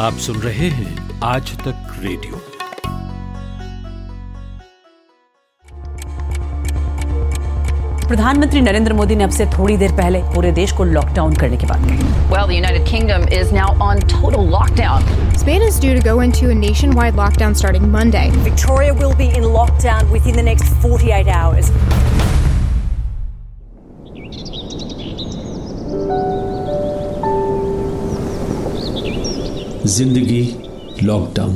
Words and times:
आप 0.00 0.18
सुन 0.24 0.36
रहे 0.40 0.68
हैं 0.70 1.18
आज 1.24 1.50
तक 1.58 1.96
रेडियो 2.02 2.38
प्रधानमंत्री 8.06 8.60
नरेंद्र 8.60 8.92
मोदी 8.92 9.16
ने 9.16 9.24
अब 9.24 9.30
से 9.30 9.46
थोड़ी 9.58 9.76
देर 9.76 9.92
पहले 9.96 10.22
पूरे 10.34 10.52
देश 10.52 10.72
को 10.78 10.84
लॉकडाउन 10.84 11.34
करने 11.42 11.56
की 11.56 11.66
बात 11.66 11.84
कही 11.88 12.30
Well, 12.32 12.48
the 12.52 12.56
United 12.60 12.86
Kingdom 12.92 13.28
is 13.40 13.52
now 13.58 13.68
on 13.88 14.00
total 14.14 14.48
lockdown. 14.56 15.04
Spain 15.36 15.66
is 15.68 15.78
due 15.84 15.94
to 15.98 16.06
go 16.08 16.16
into 16.28 16.50
a 16.54 16.58
nationwide 16.62 17.20
lockdown 17.22 17.60
starting 17.62 17.90
Monday. 17.98 18.26
Victoria 18.48 18.94
will 19.02 19.14
be 19.20 19.28
in 19.40 19.50
lockdown 19.58 20.10
within 20.16 20.40
the 20.42 20.46
next 20.50 20.72
48 20.86 21.34
hours. 21.40 21.70
ज़िंदगी 29.86 30.42
लॉकडाउन 31.02 31.52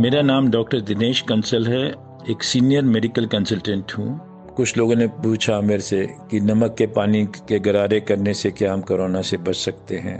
मेरा 0.00 0.22
नाम 0.22 0.48
doctor 0.50 0.80
Dinesh 0.80 1.20
Kansal 1.20 1.66
है। 1.66 1.82
एक 2.30 2.42
senior 2.42 2.82
medical 2.82 3.26
consultant 3.26 3.92
हूँ। 3.98 4.08
कुछ 4.56 4.76
लोगों 4.76 4.94
ने 4.94 5.06
पूछा 5.06 5.60
मेरे 5.60 5.82
से 5.82 6.06
कि 6.30 6.40
नमक 6.40 6.74
के 6.78 6.86
पानी 6.86 7.24
के 7.26 7.58
गरारे 7.58 8.00
करने 8.00 8.34
से 8.34 8.50
क्या 8.50 8.72
हम 8.72 8.80
कोरोना 8.80 9.22
से 9.22 9.36
बच 9.36 9.56
सकते 9.56 9.96
हैं 9.96 10.18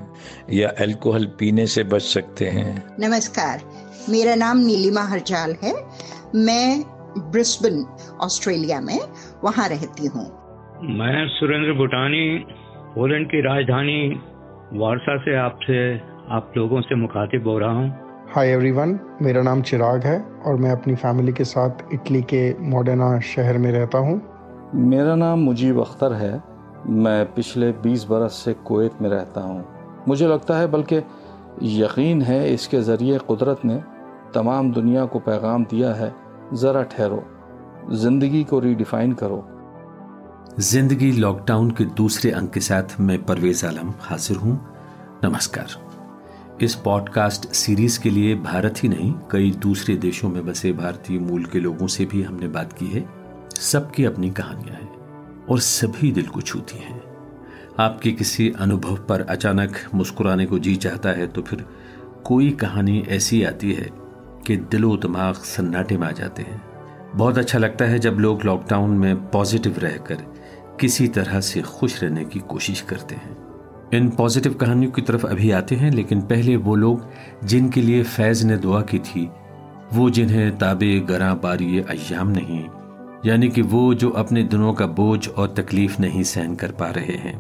या 0.53 0.69
अल्कोहल 0.81 1.27
पीने 1.39 1.67
से 1.67 1.85
बच 1.85 2.03
सकते 2.03 2.49
हैं? 2.49 2.85
नमस्कार 3.01 3.63
मेरा 4.09 4.35
नाम 4.35 4.59
नीलिमा 4.59 5.03
हरजाल 5.03 5.57
है। 5.63 5.75
मैं 6.35 6.96
ब्रिस्बन 7.17 7.85
ऑस्ट्रेलिया 8.21 8.81
में 8.81 8.99
वहाँ 9.45 9.69
रहती 9.69 10.07
हूँ। 10.07 10.25
मैं 10.99 11.29
सुरेंद्र 11.29 11.73
भूटानी 11.73 12.39
पोलैंड 12.95 13.27
की 13.27 13.41
राजधानी 13.41 14.21
वारसा 14.73 15.17
से 15.17 15.37
आपसे 15.37 15.79
आप 16.31 16.53
लोगों 16.57 16.81
से 16.81 16.95
मुखातिब 16.95 17.49
हो 17.49 17.59
रहा 17.59 17.71
हूँ। 17.71 17.89
हाय 18.35 18.49
एवरीवन 18.49 18.99
मेरा 19.23 19.43
नाम 19.43 19.63
चिराग 19.63 20.05
है 20.05 20.21
और 20.47 20.57
मैं 20.57 20.71
अपनी 20.71 20.95
फैमिली 20.95 21.33
के 21.33 21.45
साथ 21.45 21.71
इटली 21.93 22.23
के 22.23 22.43
मॉडर्ना 22.61 23.21
शहर 23.21 23.59
में 23.59 23.73
रहता 23.73 23.99
हूँ। 23.99 24.21
मेरा 24.75 25.15
नाम 25.15 25.39
मुजीब 25.39 25.81
अख्तर 25.81 26.13
है। 26.13 26.43
मैं 26.89 27.25
पिछले 27.35 27.73
20 27.73 28.05
बरस 28.05 28.33
से 28.33 28.53
कुवैत 28.53 28.93
में 29.03 29.11
रहता 29.11 29.41
हूँ। 29.41 29.65
मुझे 30.09 30.27
लगता 30.27 30.59
है 30.59 30.67
बल्कि 30.67 30.97
यकीन 31.63 32.23
है 32.23 32.55
इसके 32.55 32.81
ज़रिए 32.81 33.19
कुदरत 33.19 33.61
ने 33.65 33.83
तमाम 34.35 34.73
दुनिया 34.73 35.05
को 35.05 35.19
पैगाम 35.19 35.65
दिया 35.65 35.93
है 35.95 36.15
ज़रा 36.55 36.83
ठहरो, 36.83 37.23
ज़िंदगी 37.93 38.43
को 38.45 38.59
रीडिफाइन 38.61 39.13
करो। 39.13 39.45
ज़िंदगी 40.61 41.11
लॉकडाउन 41.13 41.71
के 41.71 41.85
दूसरे 41.85 42.31
अंक 42.31 42.53
के 42.53 42.61
साथ 42.61 43.01
मैं 43.01 43.25
परवेज 43.25 43.65
आलम 43.65 43.93
हाजिर 44.01 44.37
हूँ। 44.37 44.55
नमस्कार। 45.25 45.67
इस 46.63 46.75
पॉडकास्ट 46.75 47.49
सीरीज़ 47.53 48.01
के 48.01 48.11
लिए 48.11 48.35
भारत 48.35 48.83
ही 48.83 48.89
नहीं, 48.89 49.13
कई 49.31 49.51
दूसरे 49.51 49.97
देशों 49.97 50.29
में 50.29 50.47
बसे 50.47 50.73
भारतीय 50.73 51.19
मूल 51.19 51.45
के 51.45 51.61
लोगों 51.61 51.87
से 51.87 52.05
भी 52.05 52.23
हमने 52.23 52.49
बात 52.49 52.73
की 52.73 52.87
है। 52.87 53.05
सबकी 53.57 54.05
अपनी 54.05 54.31
कहानियाँ 54.31 54.77
हैं 54.77 55.47
और 55.47 55.61
सभी 55.61 56.13
दिल 56.13 56.27
को 56.27 56.41
छूती 56.41 56.79
हैं। 56.79 57.03
आपके 57.79 58.13
किसी 58.13 58.53
अनुभव 58.61 58.97
पर 58.97 59.21
अचानक 59.21 59.77
मुस्कुराने 59.95 60.47
को 60.47 60.59
जी 60.59 60.77
चाहता 60.77 61.11
है 61.11 61.27
तो 61.27 61.43
फिर 61.43 61.67
कोई 62.25 62.51
कहानी 62.51 63.05
ऐसी 63.09 63.43
आती 63.45 63.73
है 63.73 64.06
कि 64.47 64.57
दिलो 64.57 64.97
दिमाग 64.97 65.35
सन्नाटे 65.35 65.97
में 65.99 66.07
आ 66.09 66.11
जाते 66.11 66.43
हैं। 66.43 66.61
बहुत 67.17 67.39
अच्छा 67.39 67.59
लगता 67.59 67.85
है 67.85 67.99
जब 67.99 68.17
लोग 68.19 68.45
लॉकडाउन 68.45 68.91
में 68.91 69.31
पॉजिटिव 69.31 69.79
रहकर 69.79 70.23
किसी 70.81 71.09
तरह 71.09 71.41
से 71.41 71.63
खुश 71.63 72.03
रहने 72.03 72.25
की 72.25 72.41
कोशिश 72.41 72.81
करते 72.81 73.15
हैं। 73.15 73.37
इन 73.95 74.09
पॉजिटिव 74.11 74.55
कहानियों 74.55 74.93
की 74.93 75.03
तरफ़ 75.03 75.27
अभी 75.27 75.51
आते 75.51 75.75
हैं, 75.75 75.91
लेकिन 75.91 76.21
पहले 76.23 76.57
वो 76.57 76.75
लोग 76.75 77.09
जिनके 77.45 77.81
लिए 77.81 78.03
फैज 78.03 78.45
ने 78.45 78.57
दुआ 78.57 78.81
की 78.83 78.99
थी, 78.99 79.29
वो 79.93 80.09
जिन्हें 80.11 80.57
ताबे 80.59 80.99
गरा 81.01 81.33
बारी 81.35 81.79
अयाम 81.81 82.29
नहीं, 82.29 82.65
यानी 83.27 83.49
कि 83.49 83.63
वो 83.63 83.93
जो 83.95 84.11
अपने 84.11 84.43
दिनों 84.45 84.73
का 84.73 84.87
बोझ 84.87 85.29
और 85.29 85.55
तकलीफ़ 85.57 86.01
नहीं 86.01 86.23
सहन 86.23 86.55
कर 86.55 86.73
पा 86.73 86.91
रहे 86.91 87.17
हैं, 87.19 87.37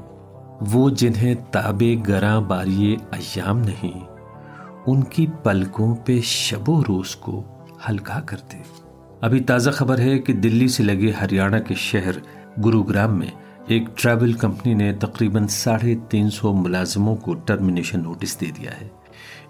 वो 0.62 0.90
जिन्हें 0.90 1.34
ताबे 1.50 1.94
गरा 1.96 2.38
बारी 2.40 2.96
अयाम 3.12 3.58
नहीं 3.58 3.94
उनकी 4.88 5.26
पलकों 5.44 5.94
पे 6.06 6.20
शबो 6.22 6.80
रोज 6.82 7.14
को 7.14 7.44
हल्का 7.88 8.18
करते। 8.28 8.62
अभी 9.24 9.40
ताज़ा 9.40 9.72
खबर 9.72 10.00
है 10.00 10.18
कि 10.18 10.32
दिल्ली 10.34 10.68
से 10.68 10.82
लगे 10.84 11.10
हरियाणा 11.10 11.58
के 11.58 11.74
शहर 11.74 12.20
गुरुग्राम 12.58 13.18
में 13.18 13.32
एक 13.70 13.88
ट्रैवल 13.98 14.32
कंपनी 14.34 14.74
ने 14.74 14.92
तकरीबन 15.04 15.46
साढ़े 15.52 15.94
तीन 16.10 16.28
सौ 16.30 16.52
मुलाजमों 16.52 17.14
को 17.16 17.34
टर्मिनेशन 17.48 18.00
नोटिस 18.00 18.38
दे 18.38 18.46
दिया 18.58 18.72
है। 18.72 18.90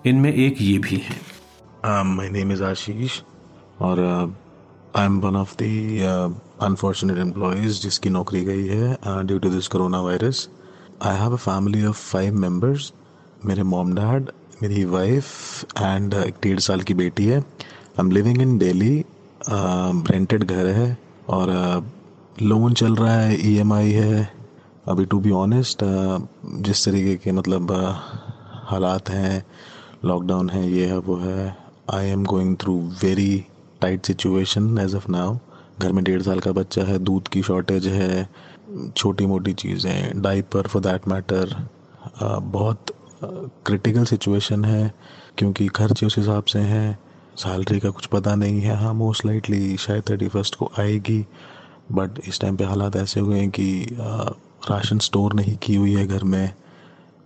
इनमें 0.07 0.33
एक 0.33 0.61
ये 0.61 0.79
भी 0.79 1.03
है। 1.05 2.05
माय 2.07 2.29
नेम 2.31 2.53
इज़ 2.53 2.63
आशीष 2.65 3.21
और 3.81 4.01
I 4.97 5.05
am 5.05 5.19
one 5.21 5.37
of 5.37 5.55
the 5.63 6.41
unfortunate 6.63 7.19
employees 7.19 7.83
जिसकी 7.83 8.11
नौकरी 8.11 8.45
गई 8.45 8.67
है 8.67 8.97
due 9.05 9.39
to 9.39 9.51
this 9.51 9.69
corona 9.69 10.01
virus 10.01 10.49
I 11.05 11.17
have 11.17 11.33
a 11.33 11.37
family 11.37 11.85
of 11.87 12.01
five 12.13 12.35
members 12.39 12.93
मेरे 13.45 13.63
मॉम 13.75 13.95
डैड 13.95 14.31
मेरी 14.63 14.85
वाइफ 14.85 15.81
एंड 15.81 16.15
एक 16.15 16.35
डेढ़ 16.43 16.59
साल 16.61 16.81
की 16.81 16.95
बेटी 16.95 17.25
है। 17.27 17.39
I 17.39 18.01
am 18.01 18.11
living 18.11 18.41
in 18.43 18.57
daily 18.59 19.05
rented 19.49 20.45
घर 20.45 20.67
है 20.67 20.97
और 21.29 21.51
लोन 22.43 22.75
चल 22.75 22.95
रहा 22.97 23.15
है 23.15 23.37
ईएमआई 23.49 23.91
है। 23.93 24.29
अभी 24.89 25.05
टू 25.05 25.19
बी 25.21 25.31
ऑनेस्ट 25.33 25.85
जिस 26.63 26.85
तरीके 26.85 27.17
के 27.17 27.33
मतलब 27.33 27.73
हालात 28.71 29.11
हैं 29.11 29.45
लॉकडाउन 30.05 30.51
है, 30.51 30.71
ये 30.71 30.87
है, 30.87 30.99
वो 30.99 31.17
है। 31.17 31.57
I 31.95 32.07
am 32.07 32.25
going 32.25 32.57
through 32.61 32.81
very 33.03 33.45
tight 33.81 34.07
situation 34.07 34.79
as 34.79 34.95
of 34.95 35.11
now 35.11 35.39
घर 35.81 35.93
में 35.93 36.05
डेढ़ 36.05 36.23
साल 36.23 36.41
का 36.41 36.53
बच्चा 36.53 36.83
है, 36.85 36.99
दूध 36.99 37.29
की 37.29 37.43
शॉर्टेज 37.43 37.87
है 37.89 38.29
छोटी 38.97 39.27
मोटी 39.27 39.53
चीज़ें 39.55 40.23
डाइपर 40.23 40.67
फॉर 40.67 40.83
दैट 40.83 41.09
मैटर 41.09 41.57
बहुत 42.23 42.96
क्रिटिकल 43.67 44.05
सिचुएशन 44.05 44.65
है, 44.65 44.93
क्योंकि 45.39 45.67
खर्चे 45.69 46.07
उस 46.07 46.19
हिसाब 46.19 46.45
से 46.45 46.59
हैं 46.59 46.99
सैलरी 47.37 47.81
का 47.81 47.91
कुछ 47.91 48.07
पता 48.07 48.35
नहीं 48.35 48.61
है। 48.61 48.77
हाँ 48.77 48.93
मोस्ट 48.95 49.27
लाइटली 49.27 49.77
शायद 49.77 50.03
थर्टी 50.11 50.29
फ़र्स्ट 50.29 50.55
को 50.55 50.71
आएगी 50.79 51.25
बट 51.93 52.19
इस 52.29 52.41
टाइम 52.41 52.57
पे 52.57 52.65
हालात 52.65 52.97
ऐसे 52.97 53.21
हुए 53.21 53.39
हैं 53.39 53.51
कि 53.51 53.87
राशन 54.71 54.99
स्टोर 54.99 55.35
नहीं 55.35 55.57
की 55.57 55.75
हुई 55.75 55.95
है 55.95 56.07
घर 56.07 56.25
में 56.25 56.51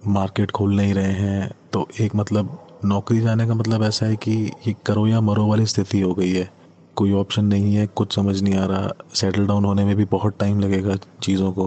मार्केट 0.06 0.50
खोल 0.50 0.74
नहीं 0.76 0.94
रहे 0.94 1.12
हैं। 1.12 1.50
तो 1.72 1.86
एक 2.00 2.14
मतलब 2.16 2.58
नौकरी 2.84 3.20
जाने 3.20 3.46
का 3.46 3.54
मतलब 3.54 3.82
ऐसा 3.84 4.06
है 4.06 4.16
कि 4.16 4.32
ये 4.66 4.74
करो 4.86 5.06
या 5.06 5.20
मरो 5.20 5.46
वाली 5.46 5.66
स्थिति 5.66 6.00
हो 6.00 6.12
गई 6.14 6.32
है। 6.32 6.48
कोई 6.96 7.12
ऑप्शन 7.12 7.44
नहीं 7.44 7.74
है, 7.74 7.86
कुछ 7.86 8.14
समझ 8.14 8.40
नहीं 8.42 8.54
आ 8.54 8.64
रहा। 8.64 8.90
सेटल 9.14 9.46
डाउन 9.46 9.64
होने 9.64 9.84
में 9.84 9.94
भी 9.96 10.04
बहुत 10.04 10.38
टाइम 10.40 10.60
लगेगा 10.60 10.96
चीज़ों 11.22 11.52
को, 11.52 11.66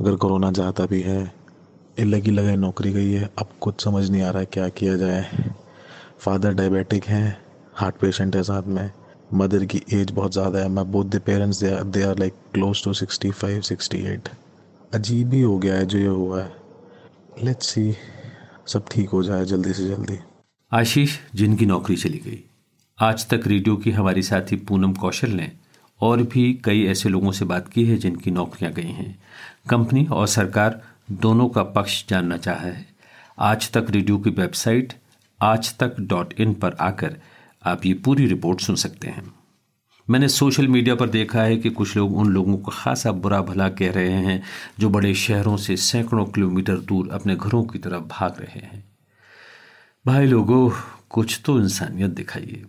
अगर 0.00 0.16
कोरोना 0.16 0.50
जाता 0.50 0.86
भी 0.86 1.00
है। 1.02 1.32
लगी 1.96 2.30
लगे 2.30 2.56
नौकरी 2.56 2.92
गई 2.92 3.12
है। 3.12 3.28
अब 3.38 3.48
कुछ 3.60 3.84
समझ 3.84 4.08
नहीं 4.10 4.22
आ 4.22 4.30
रहा 4.30 4.40
है 4.40 4.46
क्या 4.52 4.68
किया 4.70 4.96
जाए। 4.96 5.26
फादर 6.20 6.54
डायबिटिक 6.54 7.04
हैं 7.04 7.36
हार्ट 7.74 7.96
पेशेंट 7.96 8.36
है 8.36 8.42
साथ 8.42 8.62
में। 8.68 8.90
मदर 9.34 9.64
की 9.64 9.82
एज 9.92 10.10
बहुत 10.10 10.32
ज़्यादा 10.32 10.58
है। 10.58 10.68
मैं 10.68 10.90
both 10.92 11.04
the 11.06 11.20
parents 11.26 11.60
they 11.60 11.70
are 11.70 11.84
they 11.84 12.02
are 12.02 12.18
like 12.18 12.34
close 12.54 12.84
to 12.84 12.92
sixty 12.94 13.30
five 13.32 13.60
sixty 13.60 13.98
eight 14.06 14.28
अजीब 14.92 15.32
ही 15.32 15.40
हो 15.40 15.58
गया 15.58 15.74
है 15.74 15.86
जो 15.86 15.98
ये 15.98 16.06
हुआ 16.06 16.42
है। 16.42 16.52
लेट्स 17.44 17.66
सी 17.66 17.94
सब 18.66 18.84
ठीक 18.90 19.08
हो 19.08 19.22
जाए 19.22 19.44
जल्दी 19.44 19.72
से 19.72 19.88
जल्दी। 19.88 20.18
आशीष 20.72 21.18
जिनकी 21.34 21.66
नौकरी 21.66 21.96
चली 21.96 22.18
गई। 22.18 22.42
आज 22.98 23.26
तक 23.28 23.46
रेडियो 23.46 23.76
की 23.76 23.90
हमारी 23.90 24.22
साथी 24.22 24.56
पूनम 24.58 24.92
कौशल 24.94 25.30
ने 25.30 25.50
और 26.00 26.22
भी 26.24 26.52
कई 26.64 26.84
ऐसे 26.86 27.08
लोगों 27.08 27.32
से 27.32 27.44
बात 27.44 27.68
की 27.68 27.84
है 27.84 27.96
जिनकी 27.96 28.30
नौकरियाँ 28.30 28.72
गई 28.72 28.90
हैं। 28.90 29.18
कंपनी 29.70 30.06
और 30.06 30.26
सरकार 30.28 30.80
दोनों 31.12 31.48
का 31.48 31.62
पक्ष 31.62 32.08
जानना 32.08 32.36
चाहा। 32.36 32.70
आज 33.38 33.70
तक 33.70 33.86
रेडियो 33.90 34.18
की 34.18 34.30
वेबसाइट, 34.30 34.92
आज 35.42 35.78
तक 35.78 35.96
डॉट 36.00 36.34
इन 36.40 36.54
पर 36.54 36.76
आकर 36.80 37.16
आप 37.66 37.86
ये 37.86 37.94
पूरी 37.94 38.26
रिपोर्ट 38.26 38.60
सुन 38.60 38.76
सकते 38.76 39.08
हैं। 39.08 39.34
मैंने 40.10 40.28
सोशल 40.28 40.68
मीडिया 40.68 40.94
पर 40.94 41.08
देखा 41.08 41.42
है 41.42 41.56
कि 41.56 41.70
कुछ 41.70 41.96
लोग 41.96 42.16
उन 42.16 42.28
लोगों 42.28 42.58
को 42.58 42.70
खासा 42.74 43.12
बुरा 43.12 43.42
भला 43.42 43.68
कह 43.68 43.92
रहे 43.92 44.12
हैं 44.12 44.42
जो 44.80 44.90
बड़े 44.90 45.14
शहरों 45.14 45.56
से 45.56 45.76
सैकड़ों 45.76 46.26
किलोमीटर 46.26 46.76
दूर 46.76 47.08
अपने 47.12 47.36
घरों 47.36 47.64
की 47.64 47.78
तरफ़ 47.78 48.02
भाग 48.02 48.36
रहे 48.40 48.60
हैं। 48.60 48.84
भाई 50.06 50.26
लोगों, 50.26 50.70
कुछ 51.10 51.40
तो 51.44 51.60
इंसानियत 51.60 52.10
दिखाइए। 52.10 52.64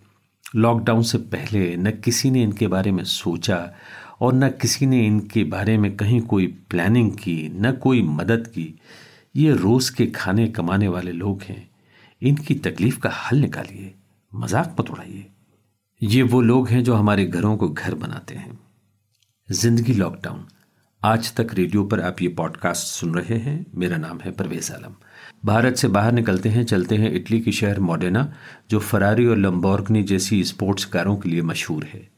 लॉकडाउन 0.56 1.02
से 1.02 1.18
पहले 1.18 1.76
न 1.76 1.90
किसी 1.90 2.30
ने 2.30 2.42
इनके 2.42 2.66
बारे 2.66 2.92
में 2.92 3.04
सोचा 3.04 3.72
और 4.20 4.34
न 4.34 4.48
किसी 4.50 4.86
ने 4.86 5.06
इनके 5.06 5.44
बारे 5.44 5.76
में 5.78 5.96
कहीं 5.96 6.20
कोई 6.20 6.46
प्लानिंग 6.70 7.10
की, 7.12 7.50
न 7.54 7.72
कोई 7.72 8.02
मदद 8.02 8.46
की। 8.46 8.74
ये 9.36 9.52
रोज़ 9.52 9.94
के 9.94 10.06
खाने 10.06 10.48
कमाने 10.48 10.88
वाले 10.88 11.12
लोग 11.12 11.42
हैं। 11.42 11.70
इनकी 12.22 12.54
तकलीफ़ 12.54 12.98
का 13.00 13.10
हल 13.10 13.38
निकालिए, 13.38 13.94
मज़ाक 14.32 14.76
मत 14.80 14.90
उड़ाइए। 14.90 15.26
ये 16.02 16.22
वो 16.22 16.40
लोग 16.40 16.68
हैं 16.68 16.82
जो 16.84 16.94
हमारे 16.94 17.24
घरों 17.26 17.56
को 17.56 17.68
घर 17.68 17.94
बनाते 17.94 18.34
हैं। 18.34 18.58
ज़िंदगी 19.48 19.92
लॉकडाउन 19.92 20.46
आज 21.02 21.32
तक 21.34 21.54
रेडियो 21.54 21.84
पर 21.84 22.00
आप 22.00 22.22
ये 22.22 22.28
पॉडकास्ट 22.28 22.86
सुन 22.86 23.14
रहे 23.14 23.38
हैं। 23.38 23.66
मेरा 23.74 23.96
नाम 23.96 24.20
है 24.20 24.30
परवेज 24.30 24.70
आलम। 24.70 24.94
भारत 25.44 25.76
से 25.76 25.88
बाहर 25.88 26.12
निकलते 26.12 26.48
हैं, 26.48 26.64
चलते 26.64 26.96
हैं 26.96 27.12
इटली 27.12 27.40
के 27.40 27.52
शहर 27.52 27.80
मॉडेना, 27.80 28.32
जो 28.70 28.78
फरारी 28.78 29.26
और 29.26 29.36
लंबोर्गनी 29.36 30.02
जैसी 30.02 30.42
स्पोर्ट्स 30.44 30.84
कारों 30.84 31.16
के 31.16 31.28
लिए 31.28 31.42
मशहूर 31.42 31.84
है। 31.84 32.08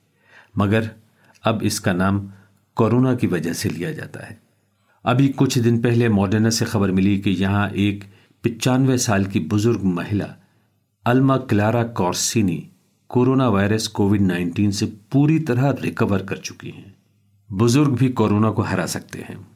मगर 0.58 0.90
अब 1.46 1.62
इसका 1.62 1.92
नाम 1.92 2.30
कोरोना 2.76 3.14
की 3.14 3.26
वजह 3.26 3.52
से 3.52 3.68
लिया 3.68 3.92
जाता 3.92 4.26
है। 4.26 4.42
अभी 5.04 5.28
कुछ 5.28 5.58
दिन 5.58 5.82
पहले 5.82 6.08
मॉडेना 6.08 6.50
से 6.50 6.64
खबर 6.64 6.90
मिली 6.90 7.18
कि 7.18 7.30
यहाँ 7.30 7.70
एक 7.70 8.04
पचानवे 8.44 8.98
साल 8.98 9.24
की 9.24 9.40
बुज़ुर्ग 9.40 9.82
महिला, 9.82 10.34
Alma 11.06 11.36
Clara 11.36 11.82
Corsini, 11.82 12.68
corona 13.08 13.48
virus 13.48 13.86
covid 13.86 14.20
19 14.20 14.72
से 14.72 14.86
पूरी 14.86 15.38
तरह 15.38 15.70
रिकवर 15.70 16.22
कर 16.22 16.36
चुकी 16.36 16.70
हैं। 16.70 16.94
बुज़ुर्ग 17.52 17.90
भी 17.90 18.08
कोरोना 18.08 18.50
को 18.50 18.62
हरा 18.62 18.86
सकते 18.86 19.18
हैं। 19.18 19.48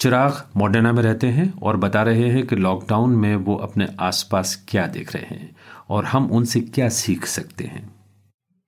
चिराग 0.00 0.46
मॉडर्ना 0.56 0.92
में 0.92 1.02
रहते 1.02 1.26
हैं 1.26 1.60
और 1.60 1.76
बता 1.76 2.02
रहे 2.02 2.28
हैं 2.30 2.46
कि 2.46 2.56
लॉकडाउन 2.56 3.10
में 3.10 3.36
वो 3.36 3.56
अपने 3.56 3.88
आसपास 4.00 4.64
क्या 4.68 4.86
देख 4.86 5.16
रहे 5.16 5.34
हैं 5.34 5.56
और 5.88 6.04
हम 6.04 6.30
उनसे 6.30 6.60
क्या 6.60 6.88
सीख 6.88 7.26
सकते 7.26 7.64
हैं। 7.64 7.99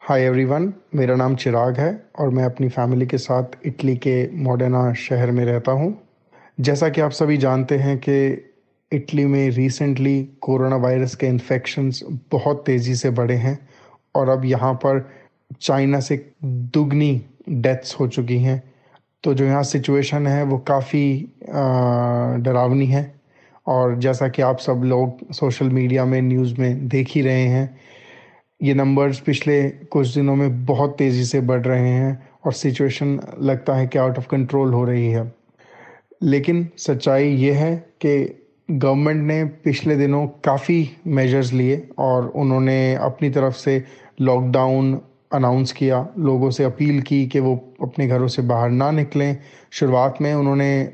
हाय 0.02 0.22
एवरीवन 0.22 0.72
मेरा 0.94 1.14
नाम 1.16 1.34
चिराग 1.36 1.76
है 1.78 1.90
और 2.20 2.30
मैं 2.30 2.44
अपनी 2.44 2.68
फैमिली 2.68 3.06
के 3.06 3.18
साथ 3.18 3.44
इटली 3.66 3.94
के 3.96 4.14
मॉडर्ना 4.36 4.92
शहर 4.92 5.30
में 5.30 5.44
रहता 5.44 5.72
हूँ। 5.72 5.94
जैसा 6.58 6.88
कि 6.88 7.00
आप 7.00 7.10
सभी 7.10 7.36
जानते 7.36 7.76
हैं 7.78 7.96
कि 7.98 8.16
इटली 8.92 9.26
में 9.26 9.48
रिसेंटली 9.50 10.22
कोरोना 10.40 10.76
वायरस 10.76 11.14
के 11.14 11.26
इन्फेक्शंस 11.26 12.02
बहुत 12.32 12.64
तेज़ी 12.66 12.94
से 12.94 13.10
बढ़े 13.10 13.36
हैं 13.36 13.58
और 14.14 14.28
अब 14.28 14.44
यहाँ 14.44 14.72
पर 14.74 15.08
चाइना 15.60 16.00
से 16.00 16.16
दुगनी 16.44 17.22
डेथ्स 17.48 17.94
हो 18.00 18.08
चुकी 18.08 18.38
हैं। 18.38 18.62
तो 19.24 19.34
जो 19.34 19.44
यहाँ 19.44 19.62
सिचुएशन 19.62 20.26
है 20.26 20.42
वो 20.42 20.58
काफ़ी 20.58 21.04
डरावनी 21.46 22.86
है 22.86 23.12
और 23.66 23.98
जैसा 23.98 24.28
कि 24.28 24.42
आप 24.42 24.58
सब 24.58 24.82
लोग 24.84 25.32
सोशल 25.32 25.70
मीडिया 25.70 26.04
में 26.04 26.20
न्यूज़ 26.22 26.60
में 26.60 26.88
देख 26.88 27.10
ही 27.10 27.22
रहे 27.22 27.46
हैं 27.46 27.91
ये 28.62 28.74
नंबर्स 28.74 29.20
पिछले 29.20 29.70
कुछ 29.70 30.14
दिनों 30.14 30.36
में 30.36 30.66
बहुत 30.66 30.96
तेज़ी 30.98 31.24
से 31.24 31.40
बढ़ 31.40 31.60
रहे 31.60 31.88
हैं 31.88 32.28
और 32.44 32.52
सिचुएशन 32.52 33.20
लगता 33.40 33.74
है 33.74 33.86
कि 33.86 33.98
आउट 33.98 34.18
ऑफ़ 34.18 34.28
कंट्रोल 34.28 34.74
हो 34.74 34.84
रही 34.84 35.06
है। 35.06 35.34
लेकिन 36.22 36.68
सच्चाई 36.76 37.28
ये 37.28 37.52
है 37.52 37.76
कि 37.76 38.44
गवर्नमेंट 38.70 39.22
ने 39.22 39.44
पिछले 39.44 39.96
दिनों 39.96 40.26
काफ़ी 40.26 40.90
मेजर्स 41.06 41.52
लिए 41.52 41.88
और 41.98 42.28
उन्होंने 42.28 42.94
अपनी 42.94 43.30
तरफ़ 43.30 43.54
से 43.54 43.84
लॉकडाउन 44.20 45.00
अनाउंस 45.32 45.72
किया, 45.72 46.08
लोगों 46.18 46.50
से 46.50 46.64
अपील 46.64 47.02
की 47.02 47.26
कि 47.26 47.40
वो 47.40 47.74
अपने 47.82 48.06
घरों 48.06 48.28
से 48.28 48.42
बाहर 48.42 48.70
ना 48.70 48.90
निकलें। 48.90 49.36
शुरुआत 49.70 50.18
में 50.20 50.34
उन्होंने 50.34 50.84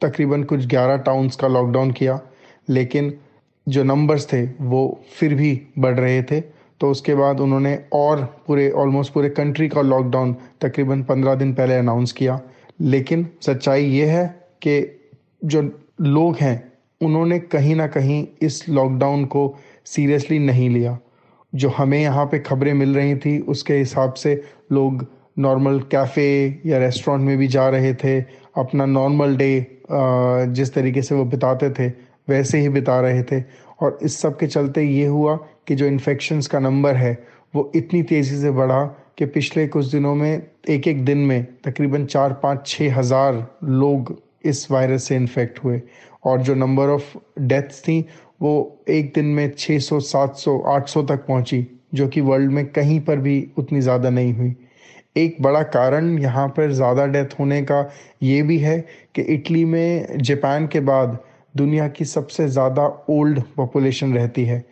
तकरीबन 0.00 0.44
कुछ 0.44 0.66
11 0.66 0.96
टाउन्स 0.96 1.36
का 1.36 1.48
लॉकडाउन 1.48 1.90
किया, 1.90 2.20
लेकिन 2.68 3.14
जो 3.68 3.84
नंबर्स 3.84 4.32
थे 4.32 4.42
वो 4.60 5.00
फिर 5.14 5.34
भी 5.34 5.62
बढ़ 5.78 6.00
रहे 6.00 6.22
थे। 6.22 6.59
तो 6.80 6.90
उसके 6.90 7.14
बाद 7.14 7.40
उन्होंने 7.40 7.78
और 7.92 8.22
पूरे 8.46 8.70
ऑलमोस्ट 8.70 9.12
पूरे 9.12 9.28
कंट्री 9.28 9.68
का 9.68 9.82
लॉकडाउन 9.82 10.34
तकरीबन 10.60 11.02
15 11.02 11.34
दिन 11.34 11.52
पहले 11.54 11.74
अनाउंस 11.74 12.12
किया। 12.12 12.40
लेकिन 12.80 13.26
सच्चाई 13.42 13.84
ये 13.84 14.06
है 14.06 14.26
कि 14.66 14.80
जो 15.44 15.62
लोग 16.00 16.36
हैं, 16.36 16.72
उन्होंने 17.00 17.38
कहीं 17.38 17.74
ना 17.76 17.86
कहीं 17.86 18.26
इस 18.42 18.68
लॉकडाउन 18.68 19.24
को 19.24 19.58
सीरियसली 19.84 20.38
नहीं 20.38 20.68
लिया। 20.70 20.98
जो 21.54 21.68
हमें 21.68 22.00
यहाँ 22.00 22.26
पे 22.26 22.38
खबरें 22.38 22.72
मिल 22.74 22.94
रही 22.94 23.14
थी, 23.14 23.38
उसके 23.38 23.74
हिसाब 23.74 24.14
से 24.14 24.42
लोग 24.72 25.06
नॉर्मल 25.38 25.78
कैफ़े 25.80 26.60
या 26.66 26.78
रेस्टोरेंट 26.78 27.24
में 27.24 27.36
भी 27.38 27.46
जा 27.48 27.68
रहे 27.68 27.94
थे, 27.94 28.20
अपना 28.56 28.86
नॉर्मल 28.86 29.36
डे 29.36 29.80
जिस 29.90 30.72
तरीके 30.74 31.02
से 31.02 31.14
वो 31.14 31.24
बिताते 31.24 31.70
थे, 31.70 31.88
वैसे 32.28 32.58
ही 32.58 32.68
बिता 32.68 33.00
रहे 33.00 33.22
थे। 33.22 33.42
और 33.80 33.98
इस 34.02 34.20
सब 34.20 34.38
के 34.38 34.46
चलते 34.46 34.82
ये 34.82 35.06
हुआ 35.06 35.36
कि 35.66 35.74
जो 35.74 35.86
इन्फेक्शंस 35.86 36.46
का 36.46 36.58
नंबर 36.58 36.96
है 36.96 37.12
वो 37.54 37.70
इतनी 37.76 38.02
तेज़ी 38.02 38.36
से 38.40 38.50
बढ़ा 38.50 38.84
कि 39.18 39.26
पिछले 39.26 39.66
कुछ 39.68 39.86
दिनों 39.86 40.14
में 40.14 40.42
एक 40.68 40.86
एक 40.88 41.04
दिन 41.04 41.18
में 41.18 41.44
तकरीबन 41.64 42.04
चार 42.06 42.32
पाँच 42.42 42.66
छः 42.66 42.94
हज़ार 42.94 43.46
लोग 43.64 44.16
इस 44.44 44.70
वायरस 44.70 45.04
से 45.04 45.16
इन्फेक्ट 45.16 45.64
हुए। 45.64 45.80
और 46.26 46.40
जो 46.42 46.54
नंबर 46.54 46.88
ऑफ़ 46.88 47.16
डेथ्स 47.40 47.80
थी 47.82 48.00
वो 48.42 48.82
एक 48.88 49.12
दिन 49.14 49.26
में 49.26 49.50
600, 49.50 50.00
700, 50.00 50.58
800 50.68 51.02
तक 51.08 51.26
पहुँची 51.26 51.66
जो 51.94 52.06
कि 52.08 52.20
वर्ल्ड 52.20 52.50
में 52.52 52.64
कहीं 52.66 53.00
पर 53.00 53.18
भी 53.18 53.36
उतनी 53.58 53.80
ज़्यादा 53.80 54.10
नहीं 54.10 54.32
हुई। 54.34 54.54
एक 55.16 55.36
बड़ा 55.42 55.62
कारण 55.62 56.18
यहाँ 56.18 56.46
पर 56.48 56.72
ज़्यादा 56.72 57.06
डेथ 57.06 57.38
होने 57.38 57.60
का 57.62 57.80
ये 58.22 58.42
भी 58.42 58.58
है 58.58 58.78
कि 59.14 59.22
इटली 59.24 59.64
में 59.64 60.18
जापान 60.18 60.66
के 60.66 60.80
बाद 60.82 61.18
दुनिया 61.54 61.88
की 61.88 62.04
सबसे 62.04 62.48
ज़्यादा 62.48 62.86
ओल्ड 63.10 63.42
पॉपुलेशन 63.56 64.14
रहती 64.14 64.44
है। 64.44 64.64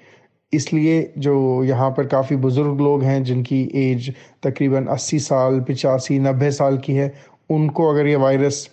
इसलिए 0.52 1.12
जो 1.18 1.64
यहाँ 1.64 1.90
पर 1.90 2.06
काफ़ी 2.06 2.36
बुज़ुर्ग 2.36 2.80
लोग 2.80 3.02
हैं, 3.02 3.22
जिनकी 3.24 3.62
एज 3.74 4.12
तकरीबन 4.42 4.86
80 4.86 5.18
साल, 5.20 5.60
पिचासी, 5.60 6.18
नब्बे 6.18 6.50
साल 6.50 6.78
की 6.78 6.92
है, 6.92 7.12
उनको 7.50 7.88
अगर 7.90 8.06
ये 8.06 8.16
वायरस 8.16 8.68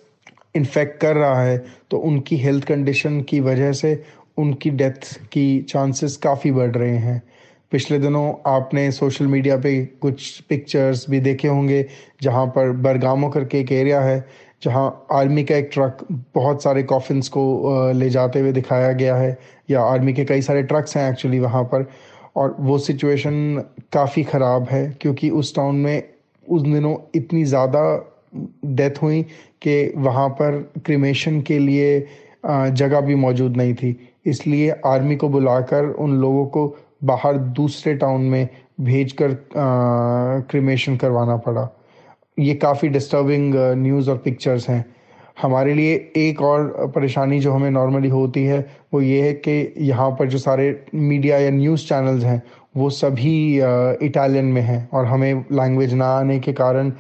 इन्फेक्ट 0.56 1.00
कर 1.02 1.16
रहा 1.16 1.42
है 1.42 1.58
तो 1.92 1.98
उनकी 2.00 2.38
हेल्थ 2.38 2.66
कंडीशन 2.66 3.22
की 3.22 3.40
वजह 3.40 3.72
से 3.74 4.04
उनकी 4.38 4.70
डेथ 4.72 5.14
की 5.32 5.62
चांसेस 5.62 6.16
काफ़ी 6.18 6.52
बढ़ 6.52 6.72
रहे 6.72 6.98
हैं। 6.98 7.22
पिछले 7.72 8.00
दिनों 8.00 8.34
आपने 8.48 8.92
सोशल 8.92 9.28
मीडिया 9.28 9.58
पे 9.58 9.74
कुछ 10.02 10.40
पिक्चर्स 10.42 11.06
भी 11.10 11.20
देखे 11.20 11.48
होंगे, 11.48 11.86
जहाँ 12.22 12.46
पर 12.48 12.72
बरगामो 12.72 13.30
करके 13.30 13.60
एक 13.60 13.72
एरिया 13.72 14.02
है 14.02 14.20
जहाँ 14.66 15.06
आर्मी 15.12 15.44
का 15.44 15.56
एक 15.56 15.70
ट्रक 15.74 15.98
बहुत 16.36 16.64
सारे 16.64 16.84
कॉफिन्स 16.84 17.28
को 17.30 17.42
ले 17.94 18.10
जाते 18.10 18.40
हुए 18.40 18.52
दिखाया 18.52 18.92
गया 18.94 19.16
है, 19.16 19.38
या 19.70 19.82
आर्मी 19.84 20.14
के 20.14 20.26
कई 20.26 20.42
सारे 20.42 20.64
ट्रक्स 20.64 20.98
हैं 20.98 21.10
एक्चुअली 21.10 21.40
वहाँ 21.40 21.64
पर, 21.64 21.86
और 22.36 22.56
वो 22.60 22.78
सिचुएशन 22.80 23.64
काफ़ी 23.94 24.24
ख़राब 24.24 24.68
है, 24.70 24.88
क्योंकि 25.02 25.30
उस 25.32 25.56
टाउन 25.56 25.76
में 25.76 26.04
उस 26.48 26.62
दिनों 26.62 26.96
इतनी 27.16 27.44
ज़्यादा 27.46 27.84
डेथ 28.68 29.02
हुई 29.02 29.22
कि 29.62 29.94
वहाँ 29.98 30.28
पर 30.32 30.60
क्रिमेशन 30.86 31.40
के 31.42 31.60
लिए 31.60 32.00
जगह 32.46 33.02
भी 33.02 33.16
मौजूद 33.18 33.58
नहीं 33.58 33.74
थी। 33.74 33.96
इसलिए 34.26 34.70
आर्मी 34.86 35.16
को 35.16 35.30
बुलाकर 35.30 35.86
उन 35.86 36.18
लोगों 36.22 36.46
को 36.48 36.68
बाहर 37.04 37.38
दूसरे 37.38 37.96
टाउन 37.96 38.22
में 38.24 38.48
भेज 38.82 39.12
कर 39.22 39.38
क्रिमेशन 40.50 40.98
करवाना 40.98 41.38
पड़ा। 41.38 41.70
ये 42.38 42.54
काफ़ी 42.56 42.88
डिस्टर्बिंग 42.90 43.54
न्यूज़ 43.78 44.10
और 44.10 44.18
पिक्चर्स 44.18 44.68
हैं। 44.70 44.84
हमारे 45.42 45.74
लिए 45.74 45.94
एक 46.18 46.42
और 46.42 46.92
परेशानी 46.96 47.40
जो 47.40 47.52
हमें 47.52 47.70
नॉर्मली 47.72 48.10
होती 48.10 48.44
है 48.46 48.60
वो 48.94 49.02
ये 49.02 49.22
है 49.22 49.34
कि 49.48 49.74
यहाँ 49.88 50.10
पर 50.20 50.28
जो 50.30 50.38
सारे 50.38 50.70
मीडिया 50.96 51.38
या 51.40 51.50
न्यूज़ 51.52 51.88
चैनल्स 51.88 52.24
हैं 52.24 52.42
वो 52.78 52.90
सभी 52.90 53.36
इटालियन 54.06 54.46
में 54.46 54.62
हैं 54.62 54.88
और 54.94 55.06
हमें 55.06 55.46
लैंग्वेज 55.52 55.94
ना 55.94 56.08
आने 56.18 56.40
के 56.40 56.54
कारण 56.54 56.92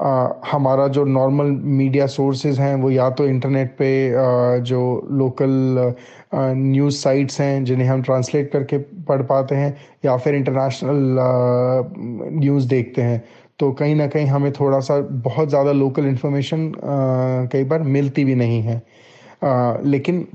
आ, 0.00 0.28
हमारा 0.50 0.86
जो 0.88 1.04
नॉर्मल 1.04 1.46
मीडिया 1.78 2.06
सोर्सेज 2.06 2.58
हैं 2.60 2.74
वो 2.82 2.90
या 2.90 3.08
तो 3.10 3.26
इंटरनेट 3.26 3.74
पे 3.78 3.88
आ, 4.10 4.56
जो 4.58 5.08
लोकल 5.12 5.94
न्यूज़ 6.34 6.96
साइट्स 6.96 7.40
हैं 7.40 7.64
जिन्हें 7.64 7.88
हम 7.88 8.02
ट्रांसलेट 8.02 8.50
करके 8.52 8.78
पढ़ 9.08 9.22
पाते 9.22 9.54
हैं 9.54 9.76
या 10.04 10.16
फिर 10.16 10.34
इंटरनेशनल 10.34 11.18
न्यूज़ 12.38 12.68
देखते 12.68 13.02
हैं। 13.02 13.22
तो 13.60 13.70
कहीं 13.72 13.94
ना 13.94 14.06
कहीं 14.06 14.26
हमें 14.26 14.52
थोड़ा 14.52 14.80
सा 14.80 14.98
बहुत 15.24 15.48
ज़्यादा 15.48 15.72
लोकल 15.74 16.06
इन्फॉर्मेशन 16.06 16.72
कई 17.52 17.64
बार 17.64 17.82
मिलती 17.84 18.24
भी 18.24 18.34
नहीं 18.34 18.60
है। 18.62 18.82
आ, 19.44 19.74
लेकिन 19.84 20.26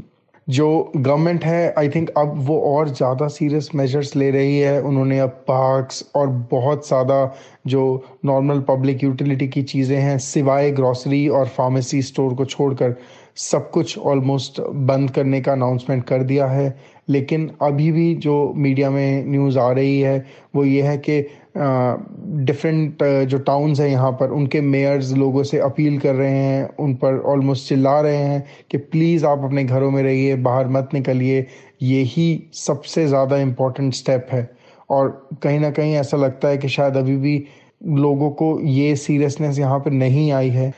जो 0.48 0.92
गवर्नमेंट 0.96 1.44
है 1.46 1.74
आई 1.77 1.89
थिंक 1.89 2.10
अब 2.18 2.34
वो 2.48 2.60
और 2.68 2.89
ज़्यादा 2.89 3.27
सीरियस 3.27 3.70
मेजर्स 3.75 4.15
ले 4.15 4.30
रही 4.32 4.58
है। 4.60 4.82
उन्होंने 4.82 5.20
अब 5.20 5.30
पार्क्स 5.48 6.03
और 6.15 6.27
बहुत 6.51 6.88
ज़्यादा 6.88 7.36
जो 7.68 7.84
नॉर्मल 8.25 8.60
पब्लिक 8.70 9.03
यूटिलिटी 9.03 9.48
की 9.48 9.63
चीज़ें 9.63 9.98
हैं 9.98 10.18
सिवाय 10.22 10.72
ग्रॉसरी 10.72 11.27
और 11.30 11.48
फार्मेसी 11.50 12.01
स्टोर 12.01 12.34
को 12.34 12.46
छोड़कर 12.46 12.96
सब 13.38 13.70
कुछ 13.72 13.98
ऑलमोस्ट 14.00 14.60
बंद 14.89 15.12
करने 15.12 15.42
का 15.42 15.51
अनाउंसमेंट 15.51 16.03
कर 16.03 16.24
दिया 16.24 16.48
है। 16.48 16.75
लेकिन 17.10 17.50
अभी 17.62 17.92
भी 17.92 18.13
जो 18.15 18.53
मीडिया 18.58 18.89
में 18.89 19.25
न्यूज़ 19.27 19.58
आ 19.60 19.72
रही 19.72 20.00
है 20.01 20.25
वो 20.56 20.63
ये 20.65 20.82
है 20.82 20.98
कि 21.00 21.20
डिफरेंट 21.55 23.03
जो 23.29 23.38
टाउन्स 23.39 23.79
हैं 23.79 23.88
यहाँ 23.89 24.12
पर, 24.12 24.29
उनके 24.29 24.62
मेयर्स 24.62 25.12
लोगों 25.13 25.43
से 25.43 25.60
अपील 25.60 25.98
कर 26.00 26.15
रहे 26.15 26.31
हैं, 26.31 26.69
उन 26.79 26.93
पर 26.95 27.19
ऑलमोस्ट 27.25 27.67
चिल्ला 27.69 28.00
रहे 28.01 28.17
हैं 28.17 28.43
कि 28.72 28.77
प्लीज़ 28.77 29.25
आप 29.25 29.43
अपने 29.43 29.63
घरों 29.63 29.91
में 29.91 30.01
रहिए, 30.03 30.36
बाहर 30.38 30.67
मत 30.67 30.89
निकलिए। 30.93 31.45
यही 31.81 32.43
सबसे 32.53 33.05
ज़्यादा 33.07 33.38
इम्पोर्टेंट 33.38 33.93
स्टेप 33.93 34.27
है। 34.31 34.50
और 34.89 35.10
कहीं 35.43 35.60
ना 35.60 35.69
कहीं 35.72 35.93
ऐसा 35.95 36.17
लगता 36.17 36.48
है 36.48 36.57
कि 36.57 36.69
शायद 36.69 36.98
अभी 36.98 37.17
भी 37.17 37.43
लोगों 37.88 38.29
को 38.31 38.60
ये 38.62 38.95
सीरियसनेस 38.95 39.60
यहाँ 39.60 39.79
पर 39.79 39.91
नहीं 39.91 40.31
आई 40.31 40.50
है। 40.50 40.74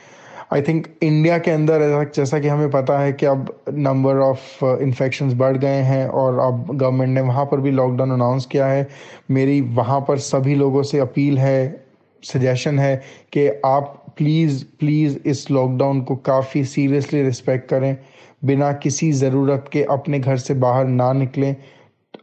आई 0.52 0.62
थिंक 0.62 0.86
इंडिया 1.02 1.38
के 1.38 1.50
अंदर, 1.50 2.10
जैसा 2.16 2.38
कि 2.38 2.48
हमें 2.48 2.70
पता 2.70 2.98
है 2.98 3.12
कि 3.12 3.26
अब 3.26 3.48
नंबर 3.68 4.16
ऑफ़ 4.16 4.64
इन्फेक्शंस 4.64 5.32
बढ़ 5.34 5.56
गए 5.56 5.80
हैं 5.82 6.06
और 6.08 6.38
अब 6.38 6.76
गवर्नमेंट 6.76 7.14
ने 7.14 7.20
वहाँ 7.20 7.44
पर 7.44 7.60
भी 7.60 7.70
लॉकडाउन 7.70 8.10
अनाउंस 8.10 8.46
किया 8.46 8.66
है। 8.66 8.86
मेरी 9.30 9.60
वहाँ 9.60 10.00
पर 10.00 10.18
सभी 10.18 10.54
लोगों 10.54 10.82
से 10.82 10.98
अपील 10.98 11.38
है 11.38 11.86
सजेशन 12.22 12.78
है 12.78 12.96
कि 13.32 13.48
आप 13.66 14.02
प्लीज़ 14.16 14.64
प्लीज़ 14.80 15.18
इस 15.26 15.50
लॉकडाउन 15.50 16.00
को 16.00 16.16
काफ़ी 16.16 16.64
सीरियसली 16.64 17.22
रिस्पेक्ट 17.22 17.68
करें। 17.68 17.96
बिना 18.44 18.72
किसी 18.72 19.10
ज़रूरत 19.12 19.68
के 19.72 19.82
अपने 19.82 20.18
घर 20.20 20.36
से 20.36 20.54
बाहर 20.54 20.86
ना 20.86 21.12
निकलें। 21.12 21.54